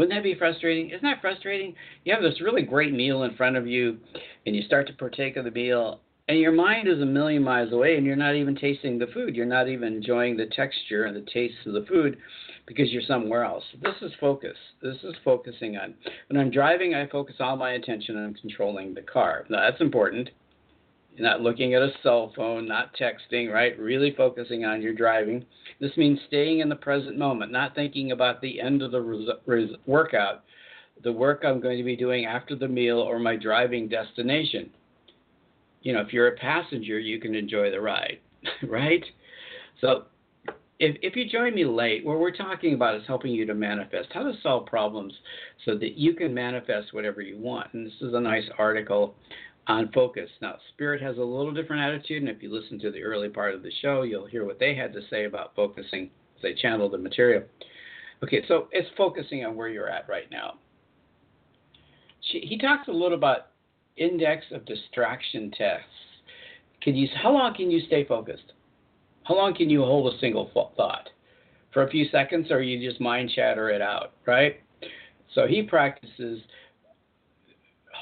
[0.00, 0.88] Wouldn't that be frustrating?
[0.88, 1.74] Isn't that frustrating?
[2.04, 3.98] You have this really great meal in front of you,
[4.46, 7.70] and you start to partake of the meal, and your mind is a million miles
[7.74, 9.36] away and you're not even tasting the food.
[9.36, 12.16] You're not even enjoying the texture and the taste of the food
[12.66, 13.64] because you're somewhere else.
[13.82, 14.56] This is focus.
[14.80, 15.92] This is focusing on
[16.28, 20.30] when i'm driving i focus all my attention on controlling the car now that's important
[21.14, 25.44] you're not looking at a cell phone not texting right really focusing on your driving
[25.80, 29.28] this means staying in the present moment not thinking about the end of the res-
[29.46, 30.44] res- workout
[31.02, 34.70] the work i'm going to be doing after the meal or my driving destination
[35.82, 38.18] you know, if you're a passenger, you can enjoy the ride,
[38.68, 39.04] right?
[39.80, 40.04] So
[40.78, 44.08] if, if you join me late, what we're talking about is helping you to manifest,
[44.12, 45.12] how to solve problems
[45.64, 47.72] so that you can manifest whatever you want.
[47.72, 49.14] And this is a nice article
[49.70, 50.28] on focus.
[50.42, 53.54] Now, Spirit has a little different attitude, and if you listen to the early part
[53.54, 56.90] of the show, you'll hear what they had to say about focusing as they channel
[56.90, 57.44] the material.
[58.22, 60.54] Okay, so it's focusing on where you're at right now.
[62.20, 63.48] She, he talks a little about
[63.96, 65.86] index of distraction tests.
[66.82, 68.52] Can you, how long can you stay focused?
[69.24, 71.08] How long can you hold a single thought?
[71.72, 74.60] For a few seconds, or you just mind chatter it out, right?
[75.34, 76.40] So he practices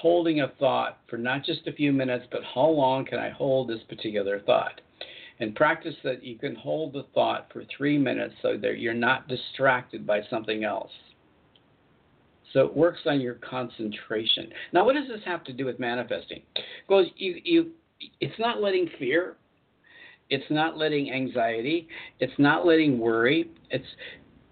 [0.00, 3.68] holding a thought for not just a few minutes, but how long can I hold
[3.68, 4.80] this particular thought?
[5.40, 9.28] And practice that you can hold the thought for three minutes so that you're not
[9.28, 10.90] distracted by something else.
[12.52, 14.50] So it works on your concentration.
[14.72, 16.42] Now, what does this have to do with manifesting?
[16.88, 17.70] Well, you, you,
[18.20, 19.36] it's not letting fear,
[20.30, 21.88] it's not letting anxiety,
[22.20, 23.50] it's not letting worry.
[23.70, 23.86] It's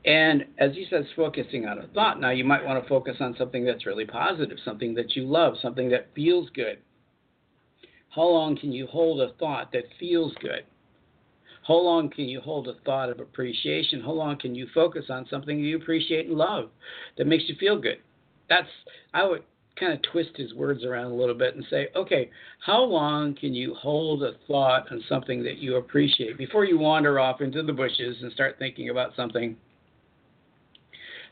[0.06, 2.20] and as said, it's focusing on a thought.
[2.20, 5.54] Now, you might want to focus on something that's really positive, something that you love,
[5.60, 6.78] something that feels good.
[8.10, 10.64] How long can you hold a thought that feels good?
[11.66, 14.00] How long can you hold a thought of appreciation?
[14.00, 16.70] How long can you focus on something you appreciate and love
[17.18, 17.98] that makes you feel good?
[18.48, 18.68] That's,
[19.12, 19.42] I would
[19.78, 22.30] kind of twist his words around a little bit and say, okay,
[22.64, 27.18] how long can you hold a thought on something that you appreciate before you wander
[27.18, 29.56] off into the bushes and start thinking about something?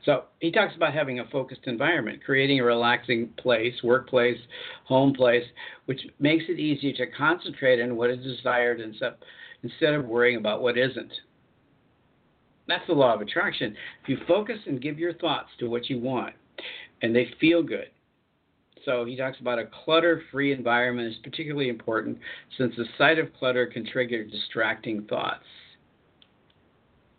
[0.04, 4.38] So he talks about having a focused environment, creating a relaxing place, workplace,
[4.84, 5.44] home place,
[5.86, 10.76] which makes it easier to concentrate on what is desired instead of worrying about what
[10.76, 11.12] isn't.
[12.68, 13.74] That's the law of attraction.
[14.02, 16.34] If you focus and give your thoughts to what you want,
[17.02, 17.88] and they feel good.
[18.84, 22.18] So he talks about a clutter free environment is particularly important
[22.58, 25.44] since the sight of clutter can trigger distracting thoughts.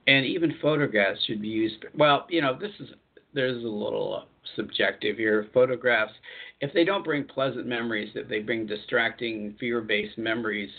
[0.08, 1.84] And even photographs should be used.
[1.98, 2.90] Well, you know, this is
[3.34, 5.48] there's a little uh, subjective here.
[5.54, 6.14] Photographs,
[6.62, 10.70] if they don't bring pleasant memories, if they bring distracting, fear based memories,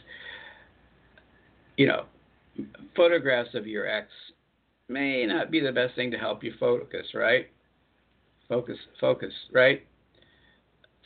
[1.77, 2.05] you know,
[2.97, 4.09] photographs of your ex
[4.89, 7.49] may not be the best thing to help you focus, right?
[8.49, 9.85] Focus, focus, right?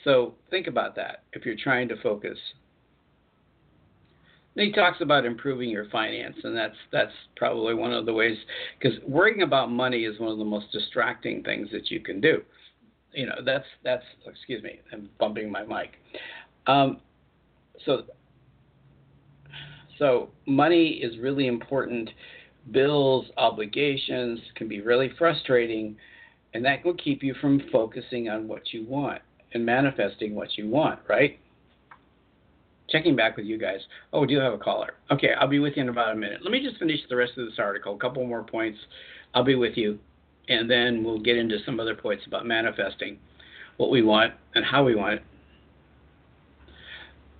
[0.04, 2.38] So think about that if you're trying to focus.
[4.56, 8.36] He talks about improving your finance, and that's that's probably one of the ways
[8.78, 12.42] because worrying about money is one of the most distracting things that you can do.
[13.12, 15.92] You know, that's that's excuse me, I'm bumping my mic.
[16.66, 17.00] Um,
[17.86, 18.02] so
[19.98, 22.10] so money is really important.
[22.72, 25.96] Bills, obligations can be really frustrating,
[26.54, 30.68] and that will keep you from focusing on what you want and manifesting what you
[30.68, 31.38] want, right?
[32.90, 33.80] Checking back with you guys.
[34.12, 34.94] Oh, we do have a caller.
[35.10, 36.40] Okay, I'll be with you in about a minute.
[36.42, 37.94] Let me just finish the rest of this article.
[37.94, 38.78] A couple more points.
[39.34, 39.98] I'll be with you,
[40.48, 43.18] and then we'll get into some other points about manifesting
[43.76, 45.22] what we want and how we want it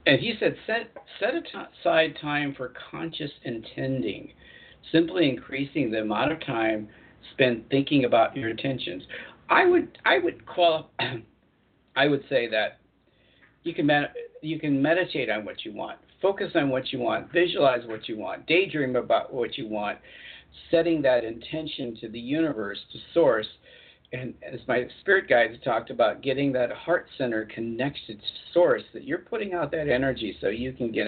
[0.06, 4.32] And he said, set, set aside time for conscious intending,
[4.90, 6.88] simply increasing the amount of time
[7.32, 9.02] spent thinking about your intentions.
[9.50, 10.90] I would, I would qual,
[11.96, 12.78] I would say that
[13.64, 17.32] you can med- you can meditate on what you want, focus on what you want,
[17.32, 19.98] visualize what you want, daydream about what you want,
[20.70, 23.46] setting that intention to the universe, to source,
[24.12, 29.04] and as my spirit guides talked about getting that heart center connected to source that
[29.04, 31.06] you're putting out that energy so you can get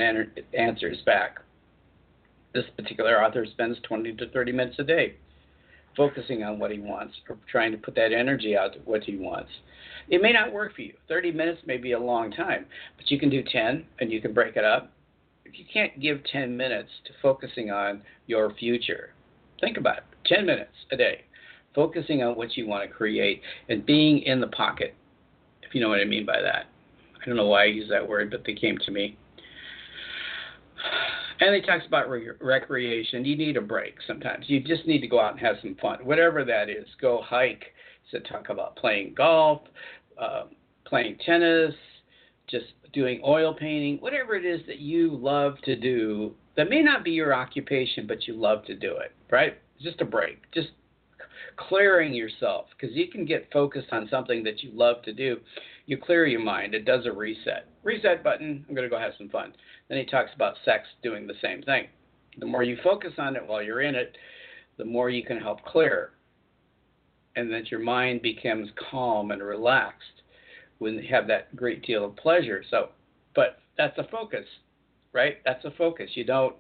[0.57, 1.41] answers back.
[2.55, 5.17] This particular author spends 20 to 30 minutes a day
[5.97, 9.17] focusing on what he wants or trying to put that energy out to what he
[9.17, 9.51] wants
[10.09, 13.19] it may not work for you 30 minutes may be a long time but you
[13.19, 14.93] can do 10 and you can break it up
[15.45, 19.11] if you can't give 10 minutes to focusing on your future
[19.61, 21.23] think about it 10 minutes a day
[21.75, 24.95] focusing on what you want to create, and being in the pocket,
[25.63, 26.67] if you know what I mean by that.
[27.21, 29.17] I don't know why I use that word, but they came to me.
[31.43, 33.25] And he talks about re- recreation.
[33.25, 34.45] You need a break sometimes.
[34.49, 36.87] You just need to go out and have some fun, whatever that is.
[37.01, 37.65] Go hike.
[38.13, 39.63] So talk about playing golf,
[40.21, 40.45] uh,
[40.85, 41.75] playing tennis,
[42.49, 46.33] just doing oil painting, whatever it is that you love to do.
[46.57, 49.59] That may not be your occupation, but you love to do it, right?
[49.81, 50.49] Just a break.
[50.53, 50.69] Just
[51.57, 55.39] clearing yourself because you can get focused on something that you love to do.
[55.87, 56.75] You clear your mind.
[56.75, 57.67] It does a reset.
[57.83, 58.65] Reset button.
[58.69, 59.53] I'm going to go have some fun.
[59.89, 61.87] Then he talks about sex doing the same thing.
[62.39, 64.17] The more you focus on it while you're in it,
[64.79, 66.11] the more you can help clear.
[67.35, 70.23] And that your mind becomes calm and relaxed
[70.79, 72.63] when you have that great deal of pleasure.
[72.71, 72.91] So,
[73.35, 74.47] but that's a focus,
[75.13, 75.39] right?
[75.45, 76.11] That's a focus.
[76.15, 76.57] You don't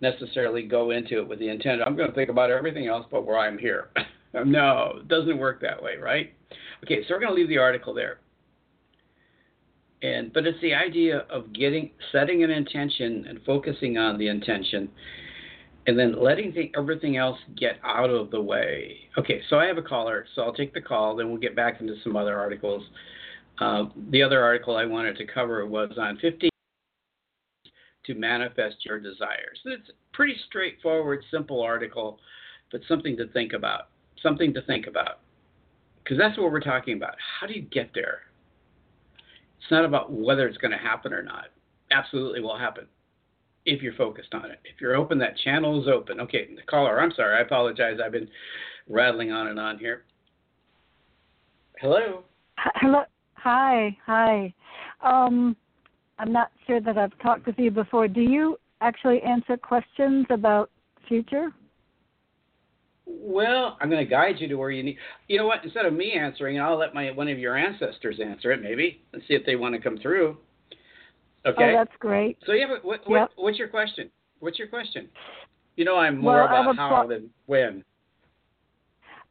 [0.00, 3.24] necessarily go into it with the intent, I'm going to think about everything else but
[3.24, 3.90] where I'm here.
[4.44, 6.32] no, it doesn't work that way, right?
[6.84, 8.18] Okay, so we're going to leave the article there.
[10.02, 14.88] And but it's the idea of getting setting an intention and focusing on the intention
[15.86, 18.96] and then letting the, everything else get out of the way.
[19.18, 21.80] Okay, so I have a caller, so I'll take the call, then we'll get back
[21.80, 22.84] into some other articles.
[23.58, 26.50] Uh, the other article I wanted to cover was on 50
[28.06, 29.58] to manifest your desires.
[29.64, 32.20] It's a pretty straightforward, simple article,
[32.70, 33.88] but something to think about
[34.22, 35.18] something to think about.
[36.02, 37.14] Because that's what we're talking about.
[37.40, 38.20] How do you get there?
[39.62, 41.46] It's not about whether it's going to happen or not.
[41.92, 42.86] Absolutely will happen
[43.64, 44.58] if you're focused on it.
[44.64, 46.20] If you're open, that channel is open.
[46.20, 47.38] Okay, the caller, I'm sorry.
[47.38, 47.98] I apologize.
[48.04, 48.28] I've been
[48.88, 50.02] rattling on and on here.
[51.78, 52.24] Hello.
[52.56, 53.02] Hello.
[53.34, 53.96] Hi.
[54.04, 54.52] Hi.
[55.00, 55.56] Um,
[56.18, 58.08] I'm not sure that I've talked with you before.
[58.08, 60.70] Do you actually answer questions about
[61.06, 61.50] future?
[63.14, 64.96] Well, I'm going to guide you to where you need.
[65.28, 65.64] You know what?
[65.64, 69.22] Instead of me answering, I'll let my one of your ancestors answer it, maybe, and
[69.28, 70.36] see if they want to come through.
[71.46, 71.70] Okay.
[71.70, 72.38] Oh, that's great.
[72.46, 73.30] So, yeah, what, what, yep.
[73.36, 74.10] what's your question?
[74.40, 75.08] What's your question?
[75.76, 77.84] You know, I'm more well, about how than when.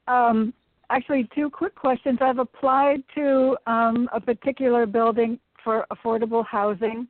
[0.07, 0.53] Um,
[0.89, 2.19] actually, two quick questions.
[2.21, 7.07] I've applied to um, a particular building for affordable housing.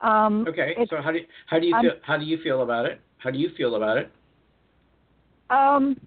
[0.00, 0.74] Um, okay.
[0.90, 3.00] So how do you, how do you feel, how do you feel about it?
[3.18, 4.12] How do you feel about it?
[5.50, 6.00] Um,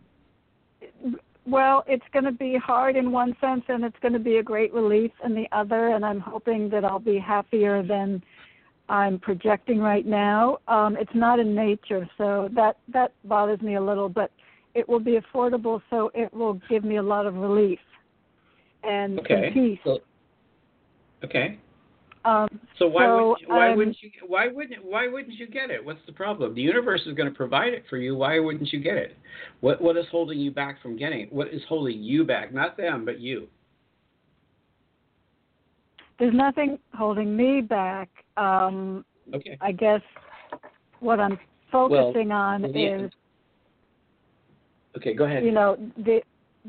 [1.46, 4.44] well, it's going to be hard in one sense, and it's going to be a
[4.44, 5.90] great relief in the other.
[5.90, 8.22] And I'm hoping that I'll be happier than
[8.90, 10.60] I'm projecting right now.
[10.68, 14.10] Um, it's not in nature, so that that bothers me a little.
[14.10, 14.32] But
[14.76, 17.80] it will be affordable, so it will give me a lot of relief
[18.84, 19.48] and, okay.
[19.48, 19.80] and peace.
[19.84, 20.00] So,
[21.24, 21.58] okay.
[22.28, 25.70] Um, so why so, would why um, wouldn't you why wouldn't why wouldn't you get
[25.70, 25.84] it?
[25.84, 26.54] What's the problem?
[26.56, 28.18] The universe is going to provide it for you.
[28.18, 29.16] Why wouldn't you get it?
[29.62, 31.32] What what is holding you back from getting it?
[31.32, 32.54] What is holding you back?
[32.54, 33.48] Not them, but you.
[36.20, 38.10] There's nothing holding me back.
[38.36, 39.58] Um, okay.
[39.62, 40.02] I guess
[41.00, 41.40] what I'm
[41.72, 43.10] focusing well, on is.
[44.98, 45.46] Okay, go ahead.
[45.46, 46.20] You know the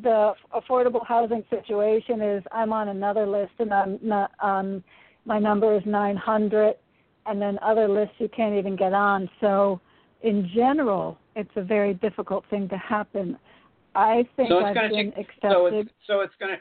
[0.05, 4.85] the affordable housing situation is I'm on another list and I'm not um
[5.29, 6.75] my number is 900,
[7.27, 9.29] and then other lists you can't even get on.
[9.41, 9.81] So,
[10.23, 13.39] in general, it's a very difficult thing to happen.
[13.95, 15.53] I think so I've been take, accepted.
[15.53, 16.61] So it's, so it's going to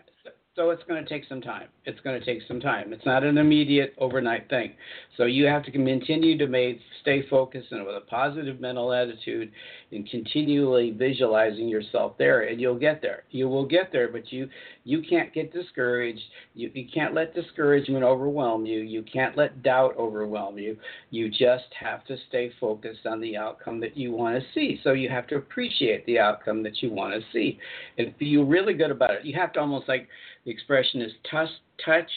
[0.57, 1.67] so it's going to take some time.
[1.85, 2.91] It's going to take some time.
[2.91, 4.73] It's not an immediate overnight thing.
[5.15, 9.51] So you have to continue to make, stay focused and with a positive mental attitude
[9.91, 13.23] and continually visualizing yourself there and you'll get there.
[13.29, 14.49] You will get there, but you
[14.83, 16.21] you can't get discouraged.
[16.55, 18.79] You you can't let discouragement overwhelm you.
[18.79, 20.77] You can't let doubt overwhelm you.
[21.11, 24.79] You just have to stay focused on the outcome that you want to see.
[24.83, 27.59] So you have to appreciate the outcome that you want to see
[27.97, 29.25] and feel really good about it.
[29.25, 30.07] You have to almost like
[30.47, 31.49] the expression is touch,
[31.83, 32.09] touch,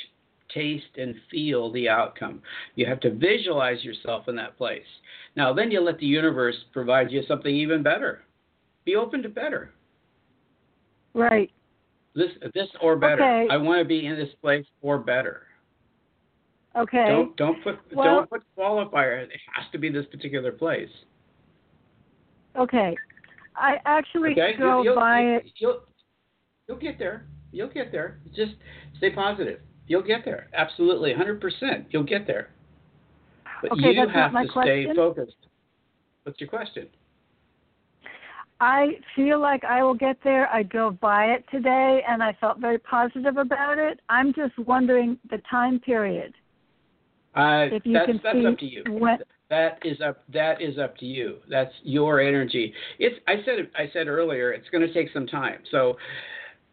[0.54, 2.40] taste, and feel the outcome.
[2.76, 4.86] You have to visualize yourself in that place.
[5.34, 8.22] Now, then you let the universe provide you something even better.
[8.84, 9.72] Be open to better.
[11.12, 11.50] Right.
[12.14, 13.14] This, this or better.
[13.14, 13.48] Okay.
[13.52, 15.42] I want to be in this place or better.
[16.76, 17.06] Okay.
[17.08, 19.24] Don't don't put Well- don't put qualifier.
[19.24, 20.88] It has to be this particular place.
[22.56, 22.96] Okay.
[23.56, 25.46] I actually Okay, go you'll, by you'll, it.
[25.56, 25.80] You'll,
[26.68, 27.26] you'll get there.
[27.52, 28.18] You'll get there.
[28.34, 28.52] Just
[28.98, 29.60] stay positive.
[29.86, 30.48] You'll get there.
[30.54, 31.86] Absolutely, 100%.
[31.90, 32.50] You'll get there.
[33.62, 35.36] But Okay, you have to stay focused.
[36.22, 36.86] What's your question?
[38.60, 40.48] I feel like I will get there.
[40.52, 44.00] I drove by it today and I felt very positive about it.
[44.10, 46.34] I'm just wondering the time period.
[47.34, 48.84] Uh, If you that's can that's see up to you.
[48.88, 50.22] when- That is up.
[50.32, 51.38] That is up to you.
[51.48, 52.72] That's your energy.
[52.98, 53.16] It's.
[53.26, 53.68] I said.
[53.76, 54.52] I said earlier.
[54.52, 55.58] It's going to take some time.
[55.70, 55.96] So,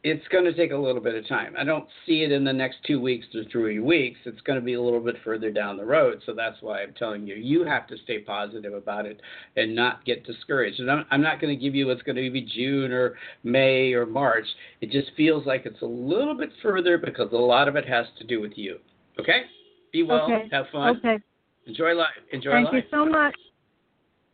[0.03, 1.55] it's going to take a little bit of time.
[1.57, 4.19] I don't see it in the next two weeks to three weeks.
[4.25, 6.21] It's going to be a little bit further down the road.
[6.25, 7.35] So that's why I'm telling you.
[7.35, 9.19] You have to stay positive about it
[9.55, 10.79] and not get discouraged.
[10.79, 13.93] And I'm, I'm not going to give you what's going to be June or May
[13.93, 14.45] or March.
[14.81, 18.05] It just feels like it's a little bit further because a lot of it has
[18.19, 18.77] to do with you.
[19.19, 19.43] Okay.
[19.91, 20.23] Be well.
[20.23, 20.47] Okay.
[20.51, 20.97] Have fun.
[20.97, 21.17] Okay.
[21.65, 22.09] Enjoy life.
[22.31, 22.75] Enjoy Thank life.
[22.75, 23.35] you so much.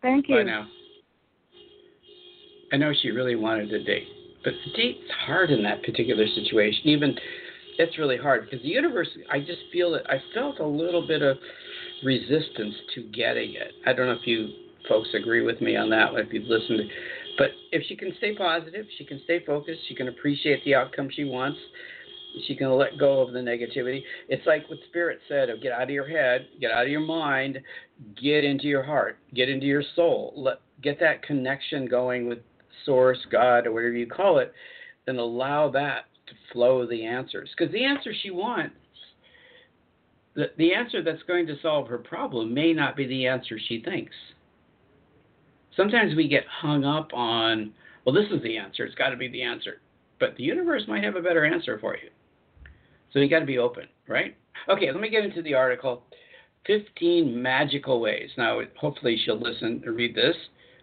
[0.01, 0.35] Thank you.
[0.35, 0.67] Bye now.
[2.73, 4.07] I know she really wanted a date,
[4.43, 6.81] but the date's hard in that particular situation.
[6.85, 7.15] Even
[7.77, 9.07] it's really hard because the universe.
[9.31, 11.37] I just feel that I felt a little bit of
[12.03, 13.73] resistance to getting it.
[13.85, 14.49] I don't know if you
[14.87, 16.13] folks agree with me on that.
[16.13, 16.81] If you've listened,
[17.37, 19.81] but if she can stay positive, she can stay focused.
[19.87, 21.57] She can appreciate the outcome she wants.
[22.47, 24.01] She can let go of the negativity.
[24.27, 27.01] It's like what Spirit said of get out of your head, get out of your
[27.01, 27.59] mind,
[28.21, 30.33] get into your heart, get into your soul.
[30.35, 32.39] Let get that connection going with
[32.85, 34.53] source, God, or whatever you call it,
[35.07, 37.49] and allow that to flow the answers.
[37.57, 38.75] Because the answer she wants,
[40.35, 43.81] the, the answer that's going to solve her problem may not be the answer she
[43.81, 44.13] thinks.
[45.75, 47.73] Sometimes we get hung up on,
[48.05, 49.81] well, this is the answer, it's got to be the answer.
[50.19, 52.09] But the universe might have a better answer for you.
[53.11, 54.35] So you got to be open, right?
[54.69, 56.03] Okay, let me get into the article.
[56.65, 58.29] 15 magical ways.
[58.37, 60.35] Now, hopefully, she'll listen and read this,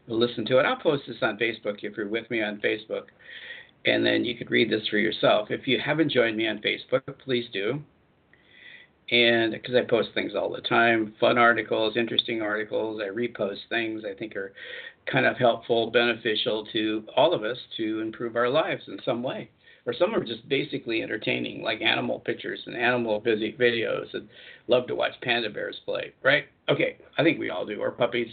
[0.07, 0.67] listen to it.
[0.67, 3.05] I'll post this on Facebook if you're with me on Facebook,
[3.87, 5.51] and then you could read this for yourself.
[5.51, 7.83] If you haven't joined me on Facebook, please do.
[9.11, 14.03] And because I post things all the time, fun articles, interesting articles, I repost things
[14.05, 14.53] I think are
[15.11, 19.51] kind of helpful, beneficial to all of us to improve our lives in some way
[19.87, 24.29] or some are just basically entertaining, like animal pictures and animal videos, and
[24.69, 26.45] love to watch panda bears play, right?
[26.69, 28.31] Okay, I think we all do, or puppies.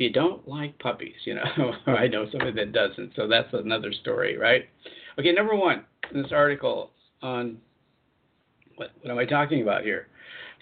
[0.00, 3.92] If you don't like puppies, you know, I know somebody that doesn't, so that's another
[3.92, 4.62] story, right?
[5.18, 7.58] Okay, number one, in this article on
[8.76, 10.06] what, what am I talking about here?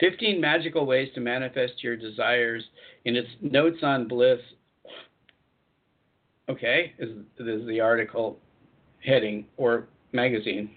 [0.00, 2.64] 15 magical ways to manifest your desires
[3.04, 4.40] in its notes on bliss.
[6.48, 8.40] Okay, is, is the article
[9.06, 10.68] heading or magazine.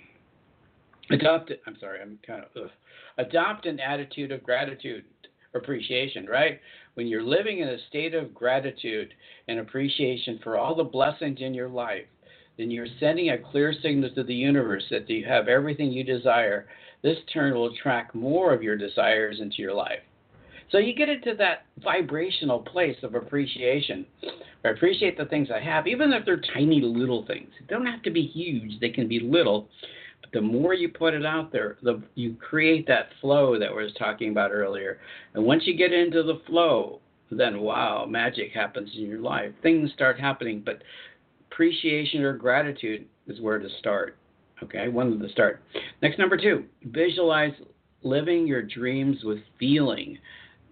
[1.10, 2.70] Adopt it, I'm sorry, I'm kind of ugh.
[3.18, 5.04] adopt an attitude of gratitude,
[5.56, 6.60] appreciation, right?
[6.96, 9.14] When you're living in a state of gratitude
[9.48, 12.06] and appreciation for all the blessings in your life,
[12.58, 16.68] then you're sending a clear signal to the universe that you have everything you desire.
[17.02, 20.02] This turn will attract more of your desires into your life.
[20.72, 24.06] So you get into that vibrational place of appreciation.
[24.64, 27.50] I appreciate the things I have, even if they're tiny little things.
[27.60, 29.68] They don't have to be huge, they can be little.
[30.34, 33.94] The more you put it out there, the you create that flow that we was
[34.00, 35.00] talking about earlier.
[35.34, 39.52] And once you get into the flow, then wow, magic happens in your life.
[39.62, 40.84] Things start happening, but
[41.52, 44.18] appreciation or gratitude is where to start.
[44.64, 45.64] Okay, one to start.
[46.02, 47.54] Next, number two, visualize
[48.04, 50.18] living your dreams with feeling.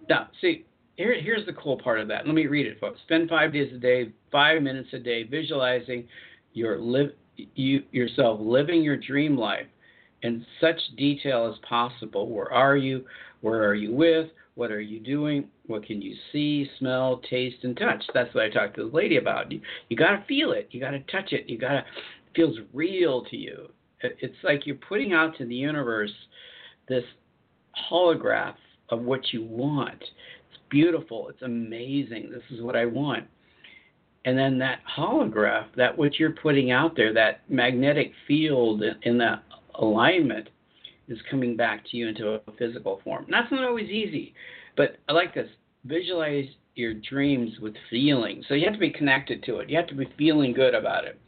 [0.08, 0.64] Now, see,
[0.96, 2.26] here, here's the cool part of that.
[2.26, 3.00] Let me read it, folks.
[3.04, 6.06] Spend five days a day, five minutes a day, visualizing
[6.52, 7.12] your live,
[7.54, 9.66] you yourself living your dream life
[10.22, 12.28] in such detail as possible.
[12.28, 13.04] Where are you?
[13.40, 14.28] Where are you with?
[14.54, 15.48] What are you doing?
[15.66, 18.04] What can you see, smell, taste, and touch?
[18.12, 19.50] That's what I talked to the lady about.
[19.50, 20.68] You, you got to feel it.
[20.70, 21.48] You got to touch it.
[21.48, 21.84] You got to.
[22.36, 23.70] Feels real to you.
[24.02, 26.12] It, it's like you're putting out to the universe
[26.88, 27.04] this
[27.90, 28.54] holograph
[28.90, 30.00] of what you want.
[30.00, 31.28] It's beautiful.
[31.28, 32.30] It's amazing.
[32.30, 33.24] This is what I want.
[34.24, 39.42] And then that holograph, that what you're putting out there, that magnetic field in that
[39.76, 40.50] alignment
[41.08, 43.26] is coming back to you into a physical form.
[43.30, 44.34] That's not always easy,
[44.76, 45.48] but I like this.
[45.84, 46.44] Visualize
[46.74, 48.44] your dreams with feeling.
[48.46, 49.70] So you have to be connected to it.
[49.70, 51.18] You have to be feeling good about it.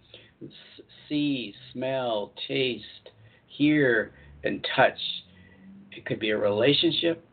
[1.08, 2.84] See, smell, taste,
[3.46, 4.12] hear,
[4.44, 4.98] and touch.
[5.92, 7.24] It could be a relationship.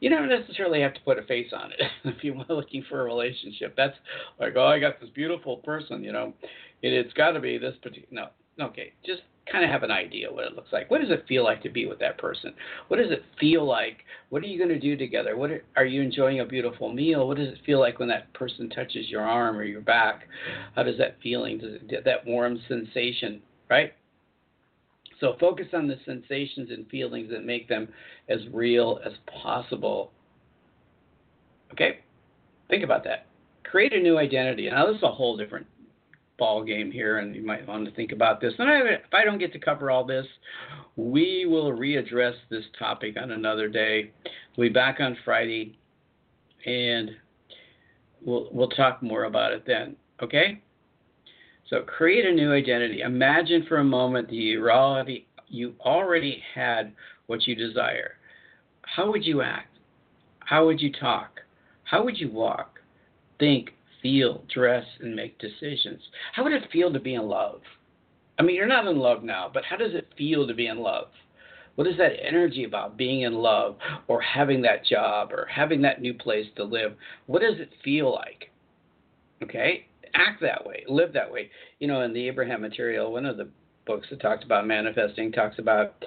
[0.00, 3.04] You don't necessarily have to put a face on it if you're looking for a
[3.04, 3.74] relationship.
[3.76, 3.96] That's
[4.38, 6.32] like, oh, I got this beautiful person, you know.
[6.82, 8.08] It, it's got to be this particular.
[8.10, 10.90] No, okay, just kind of have an idea what it looks like.
[10.90, 12.54] What does it feel like to be with that person?
[12.88, 13.98] What does it feel like?
[14.28, 15.36] What are you going to do together?
[15.36, 17.26] What are, are you enjoying a beautiful meal?
[17.26, 20.22] What does it feel like when that person touches your arm or your back?
[20.76, 21.58] How does that feeling?
[21.58, 23.92] Does it that warm sensation, right?
[25.20, 27.88] So focus on the sensations and feelings that make them
[28.28, 29.12] as real as
[29.42, 30.12] possible.
[31.72, 32.00] Okay?
[32.68, 33.26] Think about that.
[33.64, 34.68] Create a new identity.
[34.68, 35.66] Now, this is a whole different
[36.38, 38.54] ball game here, and you might want to think about this.
[38.58, 40.26] And if I don't get to cover all this,
[40.96, 44.10] we will readdress this topic on another day.
[44.56, 45.78] We'll be back on Friday,
[46.66, 47.10] and
[48.24, 49.94] we'll we'll talk more about it then.
[50.22, 50.62] Okay.
[51.70, 53.00] So create a new identity.
[53.02, 56.92] Imagine for a moment that you already you already had
[57.26, 58.12] what you desire.
[58.82, 59.78] How would you act?
[60.40, 61.40] How would you talk?
[61.84, 62.80] How would you walk?
[63.38, 63.70] Think,
[64.02, 66.02] feel, dress, and make decisions.
[66.34, 67.60] How would it feel to be in love?
[68.38, 70.78] I mean, you're not in love now, but how does it feel to be in
[70.78, 71.08] love?
[71.76, 73.76] What is that energy about being in love
[74.08, 76.94] or having that job or having that new place to live?
[77.26, 78.50] What does it feel like?
[79.42, 79.86] Okay?
[80.14, 81.50] Act that way, live that way.
[81.78, 83.48] You know, in the Abraham material, one of the
[83.86, 86.04] books that talks about manifesting talks about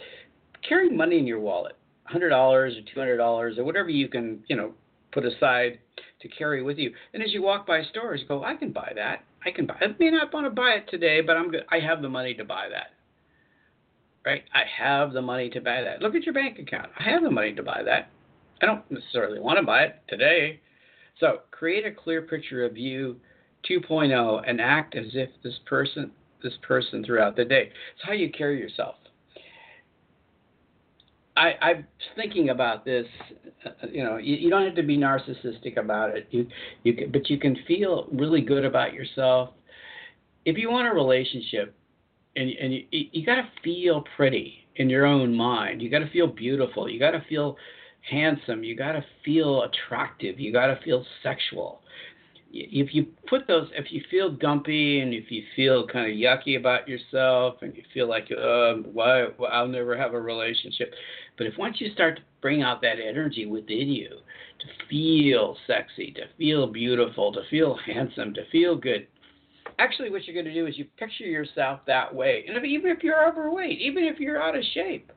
[0.68, 1.78] carrying money in your wallet.
[2.14, 4.74] $100 or $200 or whatever you can, you know,
[5.12, 5.80] put aside
[6.22, 6.92] to carry with you.
[7.14, 9.24] And as you walk by stores, you go, I can buy that.
[9.46, 9.76] I can buy.
[9.82, 11.66] I may not want to buy it today, but I'm good.
[11.72, 12.88] I have the money to buy that.
[14.26, 14.44] Right?
[14.54, 16.02] I have the money to buy that.
[16.02, 16.90] Look at your bank account.
[16.98, 18.10] I have the money to buy that.
[18.62, 20.62] I don't necessarily want to buy it today.
[21.20, 23.18] So create a clear picture of you
[23.70, 26.12] 2.0 and act as if this person
[26.44, 27.72] this person throughout the day.
[27.96, 28.96] It's how you carry yourself.
[31.36, 33.08] I, I'm thinking about this.
[33.66, 36.28] Uh, you know, you, you don't have to be narcissistic about it.
[36.30, 36.48] You,
[36.84, 39.50] you, can, but you can feel really good about yourself.
[40.46, 41.76] If you want a relationship,
[42.36, 45.82] and and you, you got to feel pretty in your own mind.
[45.82, 46.90] You got to feel beautiful.
[46.90, 47.58] You got to feel
[48.10, 48.64] handsome.
[48.64, 50.40] You got to feel attractive.
[50.40, 51.82] You got to feel sexual
[52.54, 56.58] if you put those, if you feel dumpy and if you feel kind of yucky
[56.58, 60.94] about yourself and you feel like, uh, why, well, I'll never have a relationship.
[61.38, 66.12] But if once you start to bring out that energy within you to feel sexy,
[66.12, 69.08] to feel beautiful, to feel handsome, to feel good,
[69.80, 72.46] actually what you're going to do is you picture yourself that way.
[72.48, 75.12] And if, even if you're overweight, even if you're out of shape,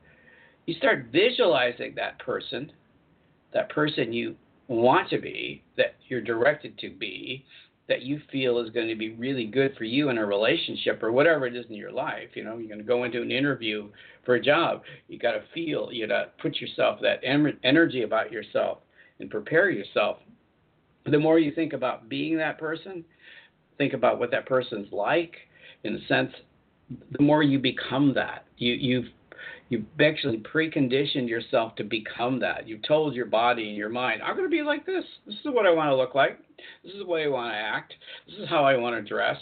[0.65, 2.71] you start visualizing that person,
[3.53, 4.35] that person you
[4.67, 7.45] want to be, that you're directed to be,
[7.87, 11.11] that you feel is going to be really good for you in a relationship or
[11.11, 12.29] whatever it is in your life.
[12.33, 13.89] You know, you're going to go into an interview
[14.25, 14.81] for a job.
[15.07, 17.21] You got to feel, you got to put yourself that
[17.63, 18.79] energy about yourself
[19.19, 20.17] and prepare yourself.
[21.05, 23.05] The more you think about being that person,
[23.77, 25.35] think about what that person's like.
[25.85, 26.31] In a sense,
[27.11, 28.45] the more you become that.
[28.57, 29.05] You you've
[29.69, 32.67] You've actually preconditioned yourself to become that.
[32.67, 35.03] You've told your body and your mind, I'm going to be like this.
[35.25, 36.39] This is what I want to look like.
[36.83, 37.93] This is the way I want to act.
[38.27, 39.37] This is how I want to dress.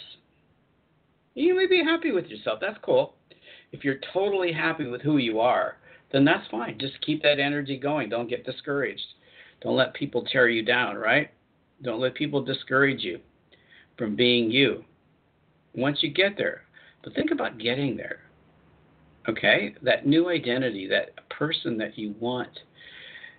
[1.34, 2.58] You may be happy with yourself.
[2.60, 3.14] That's cool.
[3.70, 5.76] If you're totally happy with who you are,
[6.12, 6.78] then that's fine.
[6.78, 8.08] Just keep that energy going.
[8.08, 9.06] Don't get discouraged.
[9.60, 11.30] Don't let people tear you down, right?
[11.82, 13.20] Don't let people discourage you
[13.96, 14.84] from being you.
[15.74, 16.62] Once you get there,
[17.04, 18.20] but think about getting there
[19.28, 19.74] okay?
[19.82, 22.60] That new identity that person that you want.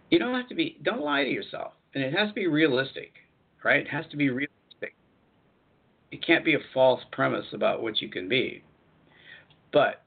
[0.09, 1.73] You don't have to be don't lie to yourself.
[1.93, 3.13] And it has to be realistic
[3.67, 3.81] right?
[3.81, 4.95] It has to be realistic.
[6.11, 8.63] It can't be a false premise about what you can be.
[9.73, 10.03] But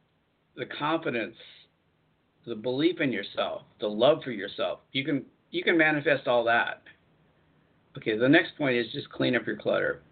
[0.56, 1.36] the confidence
[2.46, 6.82] the belief in yourself the love for yourself you can you can manifest all that.
[7.96, 10.02] Okay the next point is just clean up your clutter.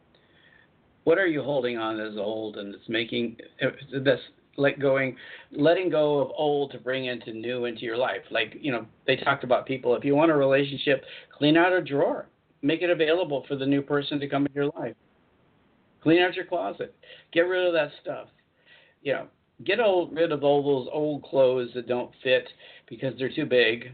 [1.04, 3.70] What are you holding on as old and it's making uh,
[4.04, 4.20] this
[4.58, 5.16] let going
[5.52, 8.22] letting go of old to bring into new into your life.
[8.30, 11.80] Like you know they talked about people if you want a relationship clean out a
[11.80, 12.26] drawer.
[12.60, 14.96] Make it available for the new person to come in your life.
[16.02, 16.94] Clean out your closet.
[17.32, 18.28] Get rid of that stuff.
[19.00, 19.26] You know
[19.64, 22.48] get old, rid of all those old clothes that don't fit
[22.88, 23.92] because they're too big.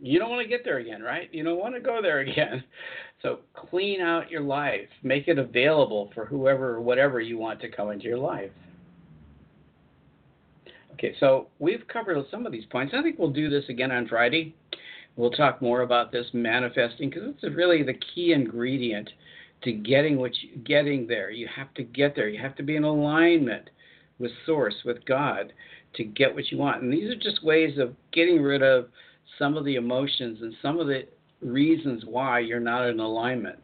[0.00, 1.32] You don't want to get there again right?
[1.32, 2.62] You don't want to go there again.
[3.22, 4.88] So clean out your life.
[5.02, 8.50] Make it available for whoever whatever you want to come into your life
[11.02, 12.94] Okay, so we've covered some of these points.
[12.96, 14.54] I think we'll do this again on Friday.
[15.16, 19.10] We'll talk more about this manifesting because it's really the key ingredient
[19.64, 21.30] to getting what you, getting there.
[21.32, 22.28] You have to get there.
[22.28, 23.68] You have to be in alignment
[24.20, 25.52] with Source, with God,
[25.94, 26.84] to get what you want.
[26.84, 28.86] And these are just ways of getting rid of
[29.40, 31.08] some of the emotions and some of the
[31.40, 33.58] reasons why you're not in alignment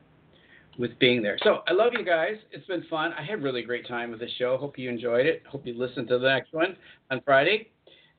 [0.78, 1.36] with being there.
[1.42, 2.36] So I love you guys.
[2.52, 3.12] It's been fun.
[3.18, 4.56] I had really great time with the show.
[4.56, 5.42] Hope you enjoyed it.
[5.50, 6.76] Hope you listen to the next one
[7.10, 7.68] on Friday.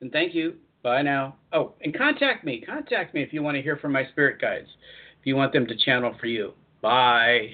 [0.00, 0.54] And thank you.
[0.82, 1.36] Bye now.
[1.52, 2.62] Oh, and contact me.
[2.64, 4.68] Contact me if you want to hear from my spirit guides.
[5.20, 6.52] If you want them to channel for you.
[6.80, 7.50] Bye.